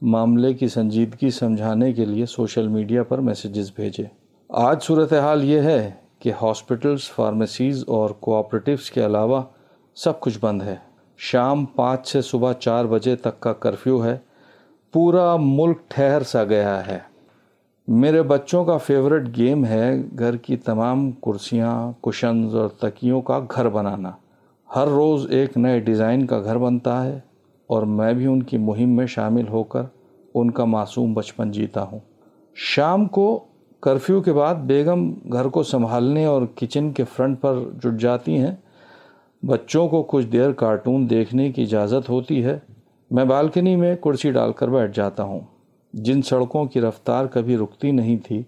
मामले 0.04 0.54
की 0.54 0.68
संजीदगी 0.70 1.32
समझाने 1.32 1.92
के 1.94 2.06
लिए 2.06 2.26
सोशल 2.26 2.68
मीडिया 2.70 3.04
पर 3.04 3.20
मैसेजेस 3.20 3.74
भेजे। 3.78 4.10
आज 4.50 4.82
सूरत 4.82 5.14
हाल 5.14 5.44
ये 5.44 5.60
है 5.60 6.02
कि 6.22 6.32
हॉस्पिटल्स 6.32 7.10
फार्मेसीज़ 7.10 7.86
और 7.86 8.20
कोऑपरेटिव्स 8.22 8.90
के 8.90 9.02
अलावा 9.02 9.40
सब 9.98 10.20
कुछ 10.20 10.38
बंद 10.40 10.62
है। 10.62 10.82
शाम 11.20 11.64
पाँच 11.78 12.08
से 12.08 12.22
सुबह 12.22 12.54
चार 12.54 12.88
बजे 12.88 13.16
तक 13.16 13.38
का 13.40 13.52
कर्फ्यू 13.54 14.00
है। 14.00 14.16
पूरा 14.94 15.36
मुल्क 15.38 15.84
ठहर 15.92 16.24
सा 16.24 16.44
गया 16.44 16.76
है। 16.78 17.06
मेरे 17.88 18.22
बच्चों 18.22 18.64
का 18.66 18.78
फेवरेट 18.78 19.28
गेम 19.28 19.64
है 19.66 20.16
घर 20.16 20.38
की 20.38 20.56
तमाम 20.58 21.12
कुर्सियाँ 21.12 21.96
कुशन्स 22.04 22.54
और 22.54 22.76
तकियों 22.82 23.22
का 23.22 23.40
घर 23.40 23.70
बनाना। 23.70 24.16
हर 24.70 24.88
रोज़ 24.88 25.28
एक 25.30 25.58
नए 25.58 25.80
डिज़ाइन 25.80 26.26
का 26.26 26.40
घर 26.40 26.58
बनता 26.58 27.00
है 27.00 27.24
और 27.70 27.86
मैं 27.86 28.14
भी 28.16 28.28
उनकी 28.28 28.58
मुहिम 28.58 28.98
में 28.98 29.06
शामिल 29.08 29.48
होकर 29.48 29.90
उनका 30.36 30.66
मासूम 30.66 31.16
बचपन 31.16 31.52
जीता 31.52 31.82
हूँ। 31.82 32.02
शाम 32.56 33.08
को 33.08 33.36
कर्फ्यू 33.84 34.22
के 34.22 34.32
बाद 34.32 34.58
बेगम 34.66 35.10
घर 35.28 35.48
को 35.48 35.64
संभालने 35.64 36.26
और 36.26 36.54
किचन 36.58 36.92
के 36.92 37.04
फ्रंट 37.04 37.38
पर 37.38 37.80
जुट 37.84 37.96
जाती 37.96 38.36
हैं। 38.36 38.58
बच्चों 39.46 39.88
को 39.88 40.04
कुछ 40.04 40.26
देर 40.26 40.52
कार्टून 40.52 41.08
देखने 41.08 41.52
की 41.52 41.64
इजाज़त 41.64 42.10
होती 42.10 42.42
है। 42.42 42.62
मैं 43.14 43.28
बालकनी 43.28 43.76
में 43.76 43.98
कुर्सी 43.98 44.32
डालकर 44.32 44.70
बैठ 44.70 44.92
जाता 44.92 45.24
हूँ। 45.24 45.48
जिन 45.96 46.22
सड़कों 46.22 46.68
की 46.68 46.80
रफ्तार 46.80 47.28
कभी 47.28 47.56
रुकती 47.56 47.92
नहीं 47.92 48.18
थी, 48.18 48.46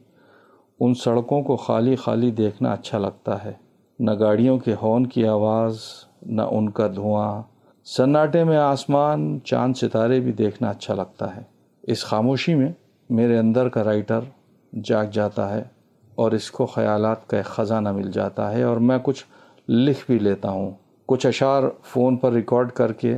उन 0.81 0.93
सड़कों 0.93 1.43
को 1.43 1.55
खाली 1.55 1.95
खाली 1.95 2.31
देखना 2.31 2.71
अच्छा 2.71 2.97
लगता 2.97 3.35
है। 3.35 3.59
न 4.01 4.15
गाड़ियों 4.15 4.59
के 4.59 4.71
हॉर्न 4.71 5.05
की 5.05 5.23
आवाज़, 5.23 5.79
न 6.27 6.39
उनका 6.41 6.87
धुआँ। 6.87 7.49
सन्नाटे 7.83 8.43
में 8.43 8.57
आसमान, 8.57 9.39
चाँद 9.39 9.75
सितारे 9.75 10.19
भी 10.19 10.31
देखना 10.31 10.69
अच्छा 10.69 10.93
लगता 10.93 11.25
है। 11.25 11.47
इस 11.87 12.03
खामोशी 12.03 12.55
में 12.55 12.75
मेरे 13.11 13.37
अंदर 13.37 13.69
का 13.69 13.81
राइटर 13.81 14.27
जाग 14.75 15.09
जाता 15.09 15.47
है 15.47 15.71
और 16.17 16.35
इसको 16.35 16.65
ख्यालात 16.65 17.25
का 17.29 17.39
एक 17.39 17.45
ख़जाना 17.45 17.93
मिल 17.93 18.11
जाता 18.11 18.49
है 18.49 18.65
और 18.65 18.79
मैं 18.79 18.99
कुछ 18.99 19.25
लिख 19.69 20.05
भी 20.07 20.19
लेता 20.19 20.49
हूँ। 20.49 20.79
कुछ 21.07 21.27
अशार 21.27 21.77
फ़ोन 21.83 22.17
पर 22.17 22.33
रिकॉर्ड 22.33 22.71
करके 22.71 23.15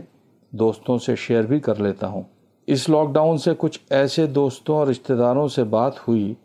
दोस्तों 0.56 0.98
से 0.98 1.16
शेयर 1.16 1.46
भी 1.46 1.60
कर 1.60 1.78
लेता 1.78 2.08
हूँ। 2.08 2.26
इस 2.68 2.90
लॉकडाउन 2.90 3.38
से 3.38 3.54
कुछ 3.54 3.80
ऐसे 3.92 4.28
दोस्तों 4.28 4.78
और 4.78 4.88
रिश्तेदारों 4.88 5.48
से 5.48 5.64
बात 5.64 6.00
हुई, 6.00 6.38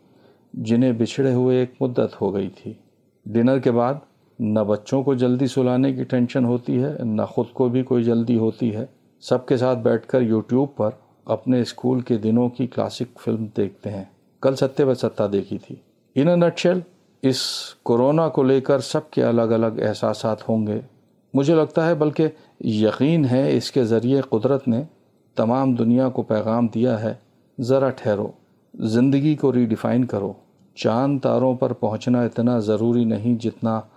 जिन्हें 0.55 0.97
बिछड़े 0.97 1.33
हुए 1.33 1.61
एक 1.63 1.73
मुद्दत 1.81 2.11
हो 2.21 2.31
गई 2.31 2.47
थी। 2.47 2.79
डिनर 3.27 3.59
के 3.59 3.71
बाद 3.71 4.01
न 4.41 4.63
बच्चों 4.63 5.03
को 5.03 5.15
जल्दी 5.15 5.47
सुलाने 5.47 5.93
की 5.93 6.03
टेंशन 6.03 6.45
होती 6.45 6.75
है, 6.75 6.97
न 7.01 7.25
खुद 7.25 7.47
को 7.55 7.69
भी 7.69 7.83
कोई 7.83 8.03
जल्दी 8.03 8.35
होती 8.35 8.69
है। 8.69 8.89
सबके 9.21 9.57
साथ 9.57 9.75
बैठकर 9.75 10.21
यूट्यूब 10.21 10.69
पर 10.69 10.99
अपने 11.27 11.63
स्कूल 11.63 12.01
के 12.01 12.17
दिनों 12.17 12.49
की 12.49 12.67
क्लासिक 12.67 13.09
फ़िल्म 13.17 13.45
देखते 13.55 13.89
हैं। 13.89 14.11
कल 14.43 14.55
सत्य 14.55 14.83
व 14.83 14.93
सत्ता 14.93 15.27
देखी 15.27 15.57
थी। 15.57 15.81
इन 16.15 16.29
नटशेल 16.29 16.83
इस 17.23 17.41
कोरोना 17.85 18.27
को 18.27 18.43
लेकर 18.43 18.79
सबके 18.79 19.21
अलग 19.21 19.49
अलग 19.49 19.79
एहसास 19.79 20.43
होंगे। 20.49 20.94
मुझे 21.35 21.55
लगता 21.55 21.85
है 21.85 21.95
बल्कि 21.95 22.29
यकीन 22.65 23.25
है 23.25 23.55
इसके 23.57 23.83
ज़रिए 23.83 24.21
कुदरत 24.21 24.67
ने 24.67 24.85
तमाम 25.37 25.75
दुनिया 25.75 26.07
को 26.09 26.23
पैगाम 26.23 26.67
दिया 26.69 26.97
है, 26.97 27.19
ज़रा 27.57 27.89
ठहरो, 27.89 28.33
ज़िंदगी 28.73 29.35
को 29.35 29.51
रीडिफ़ाइन 29.51 30.03
करो। 30.03 30.35
चाँद 30.77 31.19
तारों 31.19 31.55
पर 31.55 31.73
पहुँचना 31.73 32.23
इतना 32.25 32.59
ज़रूरी 32.59 33.05
नहीं 33.05 33.35
जितना 33.37 33.87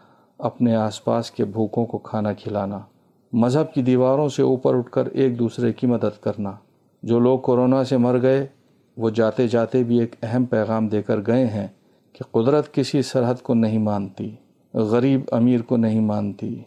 अपने 0.40 0.74
आसपास 0.74 1.30
के 1.30 1.44
भूखों 1.44 1.84
को 1.84 1.98
खाना 1.98 2.32
खिलाना। 2.32 2.86
मज़हब 3.32 3.70
की 3.74 3.82
दीवारों 3.82 4.28
से 4.28 4.42
ऊपर 4.42 4.74
उठकर 4.74 5.06
एक 5.06 5.36
दूसरे 5.36 5.72
की 5.72 5.86
मदद 5.86 6.12
करना। 6.24 6.58
जो 7.02 7.20
लोग 7.20 7.40
कोरोना 7.42 7.82
से 7.84 7.98
मर 7.98 8.18
गए, 8.18 8.48
वो 8.96 9.10
जाते 9.10 9.46
जाते 9.48 9.82
भी 9.84 10.00
एक 10.00 10.16
अहम 10.24 10.46
पैगाम 10.46 10.88
देकर 10.88 11.20
गए 11.20 11.44
हैं 11.44 11.68
कि 12.14 12.24
कुदरत 12.32 12.70
किसी 12.74 13.02
सरहद 13.02 13.40
को 13.40 13.54
नहीं 13.54 13.78
मानती, 13.78 14.26
गरीब 14.74 15.26
अमीर 15.32 15.62
को 15.62 15.76
नहीं 15.76 16.00
मानती। 16.00 16.66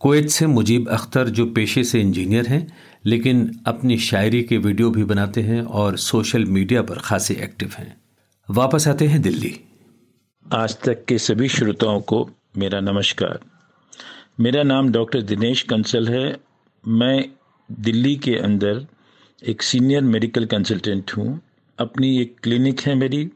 कुवैत 0.00 0.28
से 0.28 0.46
मुजीब 0.46 0.88
अख्तर, 0.88 1.28
जो 1.28 1.46
पेशे 1.46 1.84
से 1.84 2.00
इंजीनियर 2.00 2.46
हैं, 2.46 2.76
लेकिन 3.06 3.60
अपनी 3.66 3.98
शायरी 3.98 4.42
के 4.42 4.58
वीडियो 4.58 4.90
भी 4.90 5.04
बनाते 5.04 5.40
हैं 5.40 5.62
और 5.62 5.96
सोशल 5.96 6.44
मीडिया 6.44 6.82
पर 6.82 6.98
खासे 6.98 7.34
एक्टिव 7.34 7.70
हैं। 7.78 8.00
वापस 8.50 8.88
आते 8.88 9.06
हैं 9.06 9.22
दिल्ली। 9.22 9.60
आज 10.54 10.76
तक 10.80 11.04
के 11.04 11.18
सभी 11.18 11.48
श्रोताओं 11.48 12.00
को 12.00 12.30
मेरा 12.56 12.80
नमस्कार। 12.80 13.40
मेरा 14.40 14.62
नाम 14.62 14.92
डॉक्टर 14.92 15.22
दिनेश 15.22 15.62
कंसल 15.62 16.08
है। 16.08 16.36
मैं 16.88 17.28
दिल्ली 17.72 18.16
के 18.16 18.36
अंदर 18.36 18.86
एक 19.46 19.62
सीनियर 19.62 20.02
मेडिकल 20.02 20.44
कंसल्टेंट 20.44 21.10
हूँ। 21.16 21.40
अपनी 21.78 22.20
एक 22.20 22.36
क्लिनिक 22.42 22.80
है 22.80 22.94
मेरी 22.94 23.30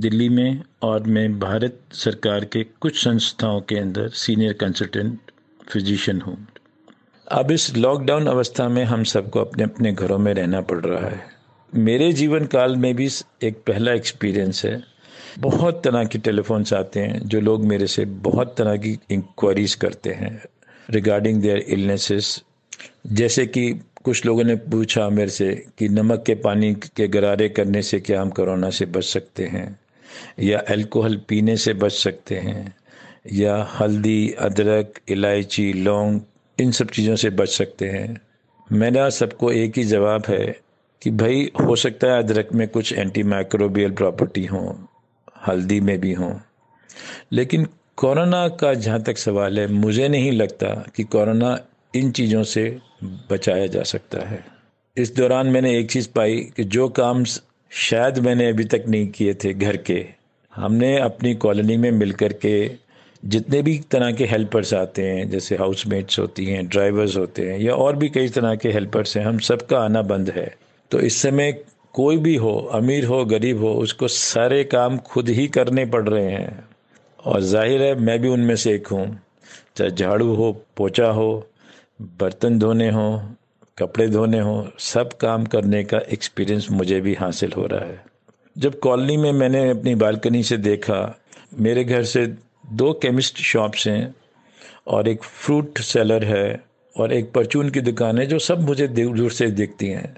दिल्ली 0.00 0.28
में 0.28 0.62
और 0.82 1.02
मैं 1.02 1.38
भारत 1.38 1.80
सरकार 1.92 2.44
के 2.44 2.64
कुछ 2.64 3.04
संस्थाओं 3.04 3.60
के 3.60 3.78
अंदर 3.78 4.08
सीनियर 4.08 4.52
कंसल्टेंट 4.52 5.18
फिजिशियन 5.68 6.20
हूँ। 6.20 6.46
अब 7.32 7.50
इस 7.50 7.76
लॉकडाउन 7.76 8.26
अवस्था 8.26 8.68
में 8.68 8.84
हम 8.84 9.04
सबको 9.04 9.40
अपने 9.40 9.64
अपने 9.64 9.92
घरों 9.92 10.18
में 10.18 10.34
रहना 10.34 10.60
पड़ 10.60 10.84
रहा 10.84 11.08
है। 11.08 11.24
मेरे 11.74 12.12
जीवन 12.12 12.44
काल 12.46 12.76
में 12.76 12.94
भी 12.94 13.08
एक 13.42 13.56
पहला 13.66 13.92
एक्सपीरियंस 13.92 14.64
है। 14.64 14.82
बहुत 15.38 15.82
तरह 15.84 16.04
के 16.04 16.18
टेलीफोन्स 16.18 16.72
आते 16.72 17.00
हैं 17.00 17.18
जो 17.18 17.40
लोग 17.40 17.64
मेरे 17.64 17.86
से 17.86 18.04
बहुत 18.04 18.54
तरह 18.58 18.76
की 18.76 18.98
इंक्वायरीज 19.10 19.74
करते 19.74 20.10
हैं 20.10 20.44
रिगार्डिंग 20.90 21.42
देयर 21.42 21.58
इलनेसेस 21.58 22.42
जैसे 23.06 23.46
कि 23.46 23.80
कुछ 24.04 24.26
लोगों 24.26 24.44
ने 24.44 24.54
पूछा 24.54 25.08
मेरे 25.08 25.30
से 25.30 25.54
कि 25.78 25.88
नमक 25.88 26.22
के 26.26 26.34
पानी 26.34 26.74
के 26.74 27.08
गरारे 27.08 27.48
करने 27.48 27.82
से 27.82 28.00
क्या 28.00 28.20
हम 28.22 28.30
कोरोना 28.30 28.70
से 28.70 28.86
बच 28.86 29.04
सकते 29.04 29.46
हैं 29.46 29.78
या 30.40 30.58
अल्कोहल 30.58 31.16
पीने 31.28 31.56
से 31.56 31.74
बच 31.74 31.92
सकते 31.92 32.34
हैं। 32.34 32.74
या 33.32 33.68
हल्दी, 33.80 34.30
अदरक, 34.30 34.94
इलायची, 35.08 35.72
लौंग, 35.72 36.20
इन 36.60 36.70
सब 36.70 36.88
चीज़ों 36.88 37.16
से 37.16 37.30
बच 37.30 37.48
सकते 37.48 37.88
हैं। 37.88 38.20
मेरा 38.72 39.10
सबको 39.10 39.52
एक 39.52 39.78
ही 39.78 39.84
जवाब 39.84 40.22
है 40.28 40.60
कि 41.02 41.10
भाई, 41.10 41.50
हो 41.60 41.76
सकता 41.76 42.06
है 42.06 42.18
अदरक 42.18 42.48
में 42.54 42.68
कुछ 42.68 42.92
एंटी 42.92 43.22
माइक्रोबियल 43.22 43.90
प्रॉपर्टी 43.90 44.44
हो, 44.44 44.88
हल्दी 45.46 45.80
में 45.80 46.00
भी 46.00 46.12
हो। 46.12 46.40
लेकिन 47.32 47.68
कोरोना 47.96 48.48
का 48.48 48.74
जहाँ 48.74 49.02
तक 49.02 49.18
सवाल 49.18 49.58
है, 49.58 49.66
मुझे 49.66 50.08
नहीं 50.08 50.32
लगता 50.32 50.86
कि 50.96 51.02
कोरोना 51.02 51.58
इन 51.94 52.10
चीज़ों 52.10 52.42
से 52.42 52.78
बचाया 53.04 53.66
जा 53.66 53.82
सकता 53.82 54.28
है। 54.28 54.44
इस 54.96 55.16
दौरान 55.16 55.46
मैंने 55.46 55.78
एक 55.78 55.90
चीज़ 55.90 56.08
पाई 56.14 56.36
कि 56.56 56.64
जो 56.64 56.88
काम 56.88 57.24
शायद 57.70 58.18
मैंने 58.18 58.48
अभी 58.48 58.64
तक 58.64 58.84
नहीं 58.88 59.08
किए 59.08 59.34
थे 59.34 59.54
घर 59.54 59.76
के, 59.76 60.06
हमने 60.54 60.98
अपनी 60.98 61.34
कॉलोनी 61.34 61.76
में 61.76 61.90
मिलकर 61.90 62.32
के 62.32 62.85
जितने 63.24 63.62
भी 63.62 63.78
तरह 63.78 64.12
के 64.12 64.24
हेल्पर्स 64.24 64.74
आते 64.74 65.02
हैं, 65.02 65.30
जैसे 65.30 65.56
हाउसमेट्स 65.56 66.18
होती 66.18 66.46
हैं 66.46 66.68
ड्राइवर्स 66.68 67.16
होते 67.16 67.42
हैं, 67.42 67.58
या 67.58 67.74
और 67.74 67.96
भी 67.96 68.08
कई 68.08 68.28
तरह 68.28 68.54
के 68.54 68.68
हेल्पर्स 68.68 69.16
हैं, 69.16 69.24
हम 69.24 69.38
सबका 69.38 69.78
आना 69.78 70.02
बंद 70.02 70.30
है। 70.30 70.56
तो 70.90 71.00
इस 71.00 71.22
समय 71.22 71.64
कोई 71.94 72.16
भी 72.16 72.36
हो, 72.36 72.70
अमीर 72.72 73.04
हो, 73.04 73.24
गरीब 73.24 73.58
हो, 73.58 73.74
उसको 73.74 74.08
सारे 74.08 74.64
काम 74.64 74.98
खुद 74.98 75.28
ही 75.28 75.48
करने 75.48 75.86
पड़ 75.86 76.08
रहे 76.08 76.30
हैं। 76.30 76.68
और 77.24 77.40
ज़ाहिर 77.40 77.82
है, 77.82 77.94
मैं 77.94 78.18
भी 78.18 78.28
उनमें 78.28 78.56
से 78.56 78.72
एक 78.72 78.86
हूँ। 78.86 79.20
चाहे 79.76 79.90
झाड़ू 79.90 80.34
हो, 80.34 80.62
पोछा 80.76 81.06
हो, 81.06 81.46
बर्तन 82.02 82.58
धोने 82.58 82.90
हो, 82.90 83.22
कपड़े 83.78 84.08
धोने 84.08 84.40
हो, 84.40 84.68
सब 84.78 85.12
काम 85.12 85.44
करने 85.44 85.84
का 85.84 85.98
एक्सपीरियंस 85.98 86.68
मुझे 86.70 87.00
भी 87.00 87.14
हासिल 87.14 87.52
हो 87.56 87.66
रहा 87.66 87.84
है। 87.84 88.04
जब 88.58 88.78
कॉलोनी 88.78 89.16
में 89.16 89.32
मैंने 89.32 89.70
अपनी 89.70 89.94
बालकनी 89.94 90.42
से 90.42 90.56
देखा, 90.56 91.18
मेरे 91.58 91.84
घर 91.84 92.02
से 92.02 92.26
दो 92.72 92.92
केमिस्ट 92.92 93.38
शॉप्स 93.38 93.86
हैं 93.88 94.14
और 94.86 95.08
एक 95.08 95.22
फ्रूट 95.22 95.78
सेलर 95.78 96.24
है 96.24 96.64
और 96.96 97.12
एक 97.12 97.32
परचून 97.32 97.70
की 97.70 97.80
दुकान 97.80 98.18
है 98.18 98.26
जो 98.26 98.38
सब 98.38 98.60
मुझे 98.60 98.88
दूर 98.88 99.30
से 99.32 99.46
देखती 99.46 99.88
हैं। 99.88 100.16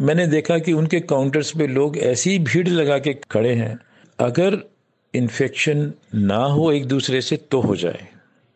मैंने 0.00 0.26
देखा 0.26 0.58
कि 0.58 0.72
उनके 0.72 1.00
काउंटर्स 1.00 1.50
पे 1.50 1.66
लोग 1.66 1.98
ऐसी 1.98 2.38
भीड़ 2.38 2.68
लगा 2.68 2.98
के 2.98 3.14
खड़े 3.30 3.54
हैं, 3.54 3.78
अगर 4.18 4.58
इन्फेक्शन 5.14 5.92
ना 6.14 6.36
हो 6.36 6.72
एक 6.72 6.86
दूसरे 6.86 7.20
से 7.20 7.36
तो 7.36 7.60
हो 7.60 7.76
जाए। 7.76 8.08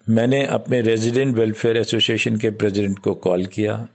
मैंने 0.09 0.45
अपने 0.47 0.81
रेजिडेंट 0.81 1.37
वेलफेयर 1.37 1.77
एसोसिएशन 1.77 2.37
के 2.37 2.51
प्रेसिडेंट 2.51 2.99
को 2.99 3.15
कॉल 3.15 3.47
किया। 3.47 3.87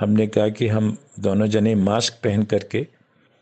हमने 0.00 0.26
कहा 0.26 0.48
कि 0.48 0.68
हम 0.68 0.96
दोनों 1.20 1.46
जने 1.46 1.74
मास्क 1.74 2.12
पहन 2.24 2.42
करके 2.42 2.86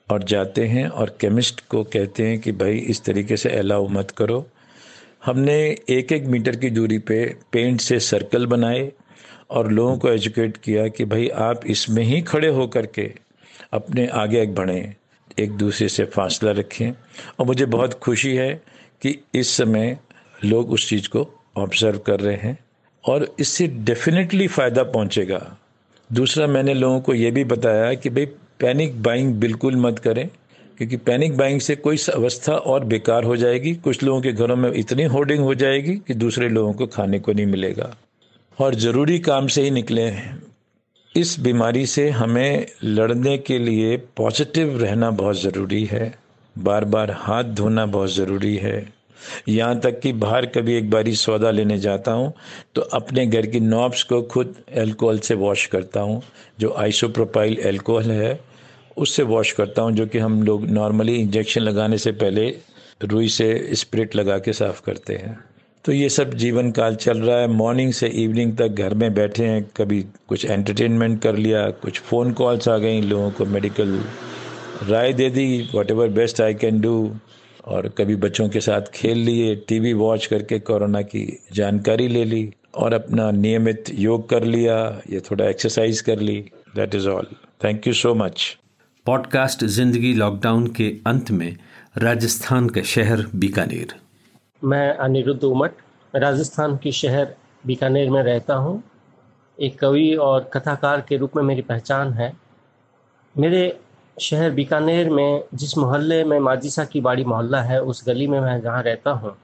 और 0.09 0.23
जाते 0.23 0.67
हैं 0.67 0.89
और 0.89 1.17
केमिस्ट 1.21 1.61
को 1.69 1.85
कहते 1.85 2.27
हैं 2.27 2.39
कि 2.41 2.53
भाई 2.53 2.77
इस 2.77 3.05
तरीके 3.05 3.37
से 3.37 3.51
अलाउ 3.51 3.89
मत 3.89 4.11
करो। 4.11 4.47
हमने 5.25 5.55
एक 5.91 6.13
एक 6.13 6.25
मीटर 6.25 6.57
की 6.57 6.71
दूरी 6.71 6.99
पे 6.99 7.25
पेंट 7.53 7.81
से 7.81 7.99
सर्कल 8.01 8.47
बनाए 8.47 8.93
और 9.51 9.71
लोगों 9.73 9.99
को 9.99 10.09
एजुकेट 10.09 10.57
किया 10.57 10.87
कि 10.89 11.05
भाई 11.05 11.29
आप 11.29 11.67
इसमें 11.67 12.03
ही 12.05 12.21
खड़े 12.23 12.49
होकर 12.49 12.87
के 12.87 13.11
अपने 13.73 14.07
आगे 14.07 14.47
बढ़ें, 14.47 14.95
एक 15.39 15.51
दूसरे 15.51 15.89
से 15.89 16.05
फासला 16.05 16.51
रखें। 16.51 16.91
और 17.39 17.47
मुझे 17.47 17.67
बहुत 17.67 17.95
खुशी 17.95 18.35
है 18.35 18.53
कि 19.03 19.17
इस 19.35 19.49
समय 19.49 19.99
लोग 20.45 20.71
उस 20.71 20.89
चीज़ 20.89 21.09
को 21.09 21.29
ऑब्ज़र्व 21.57 21.99
कर 21.99 22.21
रहे 22.21 22.37
हैं 22.37 22.59
और 23.05 23.35
इससे 23.41 23.67
डेफिनेटली 23.67 24.49
फ़ायदा 24.49 24.83
पहुंचेगा। 24.83 25.57
दूसरा, 26.13 26.47
मैंने 26.47 26.75
लोगों 26.75 27.01
को 27.01 27.15
ये 27.15 27.31
भी 27.31 27.45
बताया 27.45 27.95
कि 27.95 28.11
भाई 28.11 28.27
पैनिक 28.61 29.03
बाइंग 29.03 29.35
बिल्कुल 29.35 29.77
मत 29.77 29.99
करें। 29.99 30.29
क्योंकि 30.81 30.97
पैनिक 30.97 31.37
बाइंग 31.37 31.61
से 31.61 31.75
कोई 31.77 31.97
अवस्था 32.15 32.53
और 32.53 32.85
बेकार 32.85 33.25
हो 33.25 33.37
जाएगी। 33.37 33.75
कुछ 33.75 34.03
लोगों 34.03 34.21
के 34.21 34.33
घरों 34.33 34.57
में 34.57 34.71
इतनी 34.73 35.05
होर्डिंग 35.05 35.41
हो 35.41 35.55
जाएगी 35.55 35.97
कि 36.07 36.15
दूसरे 36.15 36.49
लोगों 36.49 36.73
को 36.73 36.87
खाने 36.87 37.19
को 37.19 37.33
नहीं 37.33 37.47
मिलेगा। 37.47 37.97
और 38.59 38.75
ज़रूरी 38.75 39.19
काम 39.19 39.47
से 39.47 39.63
ही 39.63 39.71
निकले 39.71 40.03
हैं। 40.03 40.43
इस 41.15 41.39
बीमारी 41.41 41.87
से 41.87 42.09
हमें 42.11 42.67
लड़ने 42.85 43.37
के 43.39 43.59
लिए 43.59 43.97
पॉजिटिव 44.17 44.83
रहना 44.83 45.11
बहुत 45.11 45.41
ज़रूरी 45.43 45.85
है। 45.85 46.15
बार 46.59 46.85
बार 46.85 47.11
हाथ 47.11 47.45
धोना 47.45 47.87
बहुत 47.87 48.15
ज़रूरी 48.15 48.57
है। 48.57 48.93
यहाँ 49.49 49.81
तक 49.81 50.01
कि 50.01 50.13
बाहर 50.13 50.47
कभी 50.47 50.75
एक 50.75 50.91
बारी 50.91 51.15
सौदा 51.17 51.51
लेने 51.51 51.79
जाता 51.79 52.13
हूँ 52.13 52.33
तो 52.75 52.83
अपने 52.83 53.27
घर 53.27 53.47
की 53.47 53.61
नॉब्स 53.61 54.03
को 54.03 54.23
खुद 54.23 54.55
अल्कोहल 54.77 55.19
से 55.19 55.35
वॉश 55.35 55.67
करता 55.67 56.01
हूँ, 56.01 56.23
जो 56.61 56.75
आइसोप्रोपाइल 56.79 57.63
अल्कोहल 57.65 58.11
है। 58.11 58.39
उससे 59.01 59.23
वॉश 59.25 59.53
करता 59.53 59.83
हूँ, 59.83 59.93
जो 59.93 60.07
कि 60.07 60.19
हम 60.19 60.43
लोग 60.43 60.69
नॉर्मली 60.71 61.17
इंजेक्शन 61.17 61.61
लगाने 61.61 61.99
से 61.99 62.13
पहले 62.15 62.49
रुई 63.01 63.29
से 63.29 63.69
स्प्रिट 63.75 64.17
लगा 64.17 64.39
के 64.39 64.53
साफ़ 64.53 64.81
करते 64.87 65.15
हैं। 65.15 65.39
तो 65.85 65.93
ये 65.93 66.09
सब 66.09 66.35
जीवन 66.35 66.71
काल 66.71 66.95
चल 66.97 67.19
रहा 67.19 67.39
है। 67.39 67.47
मॉर्निंग 67.49 67.93
से 67.93 68.09
इवनिंग 68.23 68.57
तक 68.57 68.69
घर 68.69 68.95
में 68.95 69.13
बैठे 69.15 69.47
हैं, 69.47 69.63
कभी 69.77 70.05
कुछ 70.29 70.45
एंटरटेनमेंट 70.45 71.21
कर 71.23 71.37
लिया, 71.37 71.69
कुछ 71.73 72.01
फ़ोन 72.01 72.33
कॉल्स 72.33 72.69
आ 72.69 72.77
गई, 72.79 73.01
लोगों 73.03 73.31
को 73.31 73.45
मेडिकल 73.47 73.99
राय 74.89 75.13
दे 75.13 75.29
दी 75.31 75.69
whatever 75.91 76.09
best 76.11 76.41
I 76.41 76.55
can 76.55 76.81
do 76.81 76.95
और 77.67 77.89
कभी 77.99 78.17
बच्चों 78.19 78.49
के 78.49 78.61
साथ 78.61 78.93
खेल 78.95 79.19
लिए 79.19 79.55
टीवी 79.69 79.93
वॉच 79.95 80.27
करके 80.27 80.59
कोरोना 80.61 81.03
की 81.03 81.27
जानकारी 81.53 82.09
ले 82.09 82.25
ली, 82.25 82.49
और 82.75 82.95
अपना 82.95 83.31
नियमित 83.33 83.85
योग 83.95 84.29
कर 84.29 84.45
लिया, 84.45 84.77
या 85.11 85.21
थोड़ा 85.21 85.49
एक्सरसाइज 85.49 86.01
कर 86.01 86.21
ली। 86.21 86.39
That 86.77 86.95
is 86.95 87.09
all 87.09 87.27
thank 87.65 87.87
you 87.87 87.93
so 87.95 88.15
much 88.15 88.57
podcast 89.07 89.65
ज़िंदगी 89.65 90.13
लॉकडाउन 90.15 90.67
के 90.67 90.89
अंत 91.07 91.31
में 91.31 91.57
राजस्थान 91.99 92.69
का 92.69 92.83
शहर 92.83 93.25
बीकानेर। 93.35 93.95
मैं 94.63 94.93
अनिरुद्ध 94.97 95.45
उमट, 95.45 95.73
राजस्थान 96.15 96.77
के 96.77 96.93
शहर 96.93 97.35
बीकानेर 97.67 98.11
में 98.11 98.23
रहता 98.23 98.55
हूँ। 98.55 98.83
एक 99.59 99.79
कवि 99.79 100.15
और 100.15 100.51
कथाकार 100.55 101.01
के 101.01 101.17
रूप 101.17 101.37
में 101.37 101.43
मेरी 101.43 101.63
पहचान 101.63 102.13
है। 102.13 102.33
मेरे 103.39 103.81
शहर 104.21 104.51
बीकानेर 104.51 105.11
में, 105.11 105.45
जिस 105.55 105.77
मोहल्ले 105.79 106.23
में 106.25 106.39
माजिसा 106.39 106.85
की 106.85 107.01
बाड़ी 107.01 107.25
मोहल्ला 107.25 107.63
है, 107.63 107.81
उस 107.83 108.05
गली 108.09 108.27
में 108.27 108.41
मैं 108.41 108.61
जहाँ 108.61 108.83
रहता 108.83 109.11
हूँ, 109.11 109.37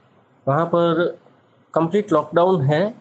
वहाँ 0.47 0.65
पर 0.65 1.17
कंप्लीट 1.73 2.13
लॉकडाउन 2.13 2.61
है 2.61 2.93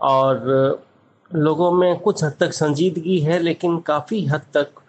और 0.00 0.84
लोगों 1.30 1.72
में 1.72 1.98
कुछ 1.98 2.24
हद 2.24 2.36
तक 2.40 2.52
संजीदगी 2.52 3.18
है, 3.20 3.38
लेकिन 3.38 3.78
काफ़ी 3.78 4.24
हद 4.26 4.42
तक 4.54 4.79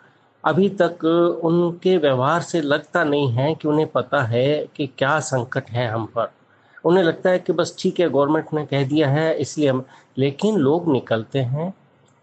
अभी 0.43 0.67
तक 0.81 1.03
उनके 1.43 1.95
व्यवहार 1.97 2.41
से 2.41 2.61
लगता 2.61 3.03
नहीं 3.03 3.31
है 3.31 3.53
कि 3.55 3.67
उन्हें 3.67 3.87
पता 3.87 4.21
है 4.23 4.67
कि 4.75 4.87
क्या 4.97 5.19
संकट 5.19 5.69
है 5.69 5.87
हम 5.87 6.05
पर। 6.05 6.31
उन्हें 6.83 7.03
लगता 7.03 7.29
है 7.29 7.39
कि 7.39 7.53
बस 7.53 7.75
ठीक 7.79 7.99
है, 7.99 8.09
गवर्नमेंट 8.09 8.53
ने 8.53 8.65
कह 8.65 8.87
दिया 8.87 9.09
है, 9.09 9.33
इसलिए 9.33 9.69
हम, 9.69 9.83
लेकिन 10.17 10.55
लोग 10.57 10.91
निकलते 10.91 11.39
हैं 11.39 11.73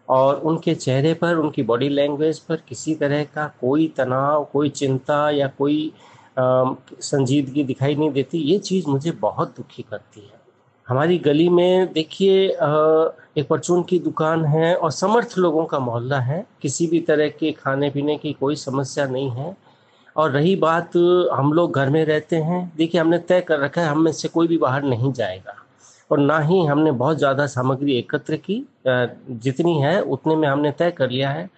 और 0.09 0.41
उनके 0.41 0.75
चेहरे 0.75 1.15
पर, 1.15 1.35
उनकी 1.35 1.63
बॉडी 1.63 1.89
लैंग्वेज 1.89 2.39
पर 2.39 2.63
किसी 2.69 2.95
तरह 2.95 3.25
का 3.25 3.47
कोई 3.61 3.87
तनाव, 3.97 4.45
कोई 4.45 4.69
चिंता 4.71 5.29
या 5.31 5.47
कोई 5.59 5.93
संजीदगी 6.39 7.65
दिखाई 7.65 7.95
नहीं 7.95 8.11
देती। 8.11 8.39
ये 8.39 8.59
चीज़ 8.59 8.89
मुझे 8.89 9.11
बहुत 9.11 9.55
दुखी 9.57 9.83
करती 9.83 10.21
है। 10.21 10.38
हमारी 10.89 11.17
गली 11.19 11.49
में 11.49 11.93
देखिए 11.93 12.45
एक 12.49 13.47
परचून 13.51 13.83
की 13.83 13.99
दुकान 13.99 14.45
है 14.45 14.75
और 14.75 14.91
समर्थ 14.91 15.35
लोगों 15.39 15.65
का 15.65 15.79
मोहल्ला 15.79 16.21
है। 16.21 16.45
किसी 16.63 16.87
भी 16.87 17.01
तरह 17.01 17.29
के 17.31 17.51
खाने 17.53 17.91
पीने 17.91 18.17
की 18.17 18.33
कोई 18.33 18.57
समस्या 18.57 19.07
नहीं 19.07 19.31
है। 19.31 19.57
और 20.17 20.31
रही 20.31 20.55
बात, 20.57 20.97
हम 21.33 21.53
लोग 21.53 21.75
घर 21.75 21.91
में 21.91 22.05
रहते 22.05 22.37
हैं। 22.37 22.73
देखिए, 22.77 23.01
हमने 23.01 23.19
तय 23.19 23.41
कर 23.41 23.59
रखा 23.61 23.81
है, 23.81 23.89
हम 23.89 24.01
में 24.03 24.13
से 24.13 24.29
कोई 24.29 24.47
भी 24.49 24.59
बाहर 24.59 24.83
नहीं 24.83 25.13
जाएगा। 25.13 25.55
और 26.11 26.19
ना 26.19 26.39
ही 26.39 26.65
हमने 26.67 26.93
बहुत 26.93 27.19
ज़्यादा 27.19 27.47
सामग्री 27.47 27.99
एकत्र 27.99 28.37
की 28.37 28.65
जितनी 28.87 29.81
है, 29.81 30.01
उतने 30.01 30.37
में 30.37 30.49
हमने 30.49 30.71
तय 30.71 30.91
कर 30.91 31.11
लिया 31.11 31.31
है 31.31 31.49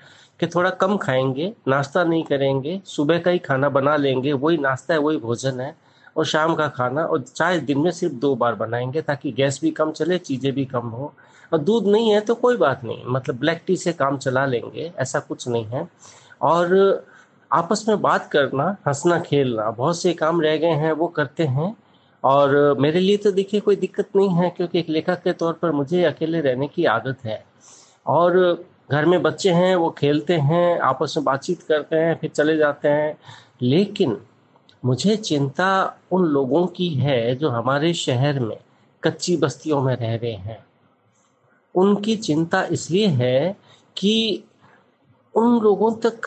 कि 0.41 0.47
थोड़ा 0.47 0.71
कम 0.71 0.97
खाएँगे, 0.97 1.53
नाश्ता 1.69 2.05
नहीं 2.05 2.25
करेंगे, 2.25 2.81
सुबह 2.85 3.19
का 3.19 3.31
ही 3.31 3.39
खाना 3.39 3.69
बना 3.69 3.97
लेंगे, 3.97 4.33
वही 4.33 4.57
नाश्ता 4.57 4.95
है, 4.95 5.01
वही 5.01 5.17
भोजन 5.17 5.61
है। 5.61 5.75
और 6.17 6.27
शाम 6.27 6.55
का 6.55 6.69
खाना 6.69 7.03
और 7.03 7.23
चाय 7.23 7.59
दिन 7.59 7.79
में 7.79 7.91
सिर्फ़ 7.91 8.15
दो 8.15 8.35
बार 8.37 8.55
बनाएँगे 8.55 9.03
ताकि 9.03 9.33
गैस 9.33 9.61
भी 9.63 9.71
कम 9.71 9.93
चले, 9.93 10.19
चीज़ें 10.19 10.53
भी 10.53 10.65
कम 10.65 10.87
हो। 10.89 11.15
और 11.53 11.59
दूध 11.59 11.87
नहीं 11.87 12.11
है 12.11 12.21
तो 12.21 12.35
कोई 12.35 12.57
बात 12.57 12.85
नहीं 12.85 13.05
मतलब 13.07 13.39
ब्लैक 13.39 13.63
टी 13.67 13.77
से 13.77 13.93
काम 13.93 14.19
चला 14.19 14.47
लेंगे, 14.47 14.93
ऐसा 14.99 15.19
कुछ 15.19 15.49
नहीं 15.49 15.65
है। 15.65 15.89
और 16.43 17.05
आपस 17.53 17.85
में 17.89 18.01
बात 18.03 18.29
करना, 18.33 18.77
हंसना, 18.87 19.21
खेलना, 19.21 19.71
बहुत 19.71 20.03
से 20.03 20.13
काम 20.13 20.41
रह 20.41 20.57
गए 20.57 20.67
हैं, 20.67 20.93
वो 20.93 21.09
करते 21.09 21.45
हैं। 21.45 21.77
और 22.25 22.77
मेरे 22.81 23.01
लिए 23.01 23.17
तो 23.17 23.33
देखिए 23.33 23.61
कोई 23.61 23.77
दिक्कत 23.77 24.09
नहीं 24.17 24.31
है, 24.31 24.51
क्योंकि 24.51 24.79
एक 24.79 24.89
लेखक 24.89 25.23
के 25.23 25.33
तौर 25.33 25.53
पर 25.53 25.73
मुझे 25.73 26.05
अकेले 26.05 26.41
रहने 26.41 26.69
की 26.69 26.85
आदत 26.85 27.17
है। 27.25 27.45
और 28.07 28.65
घर 28.91 29.07
में 29.07 29.23
बच्चे 29.23 29.51
हैं, 29.51 29.77
वो 29.77 29.91
खेलते 29.91 30.35
हैं, 30.35 30.79
आपस 30.79 31.15
में 31.17 31.25
बातचीत 31.25 31.63
करते 31.63 31.97
हैं, 31.97 32.19
फिर 32.21 32.31
चले 32.31 32.57
जाते 32.57 32.89
हैं। 32.89 33.19
लेकिन 33.63 34.19
मुझे 34.83 35.17
चिंता 35.17 35.99
उन 36.13 36.25
लोगों 36.25 36.67
की 36.67 36.89
है 36.89 37.35
जो 37.35 37.49
हमारे 37.49 37.93
शहर 37.95 38.39
में 38.41 38.57
कच्ची 39.03 39.37
बस्तियों 39.37 39.81
में 39.83 39.95
रह 39.97 40.15
रहे 40.15 40.33
हैं। 40.33 40.65
उनकी 41.75 42.17
चिंता 42.17 42.63
इसलिए 42.63 43.07
है 43.07 43.57
कि 43.97 44.43
उन 45.35 45.59
लोगों 45.61 45.93
तक 46.07 46.21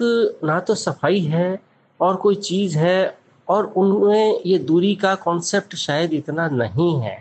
ना 0.43 0.59
तो 0.59 0.75
सफ़ाई 0.75 1.19
है 1.19 1.59
और 1.99 2.15
कोई 2.15 2.35
चीज़ 2.35 2.77
है 2.77 3.17
और 3.47 3.65
उनमें 3.77 4.41
ये 4.45 4.57
दूरी 4.59 4.95
का 4.95 5.15
कॉन्सेप्ट 5.15 5.75
शायद 5.75 6.13
इतना 6.13 6.47
नहीं 6.47 6.95
है। 7.01 7.17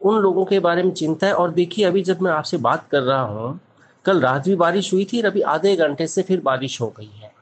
उन 0.00 0.18
लोगों 0.18 0.44
के 0.44 0.58
बारे 0.60 0.82
में 0.82 0.90
चिंता 0.90 1.26
है 1.26 1.32
और 1.32 1.50
देखिए, 1.50 1.84
अभी 1.84 2.02
जब 2.02 2.20
मैं 2.20 2.32
आपसे 2.32 2.56
बात 2.56 2.88
कर 2.90 3.02
रहा 3.02 3.22
हूँ, 3.22 3.58
कल 4.04 4.20
रात 4.20 4.44
भी 4.44 4.54
बारिश 4.56 4.92
हुई 4.92 5.04
थी 5.04 5.20
और 5.20 5.26
अभी 5.26 5.40
आधे 5.40 5.76
घंटे 5.76 6.06
से 6.06 6.22
फिर 6.22 6.40
बारिश 6.40 6.80
हो 6.80 6.92
गई 6.98 7.10
है। 7.14 7.34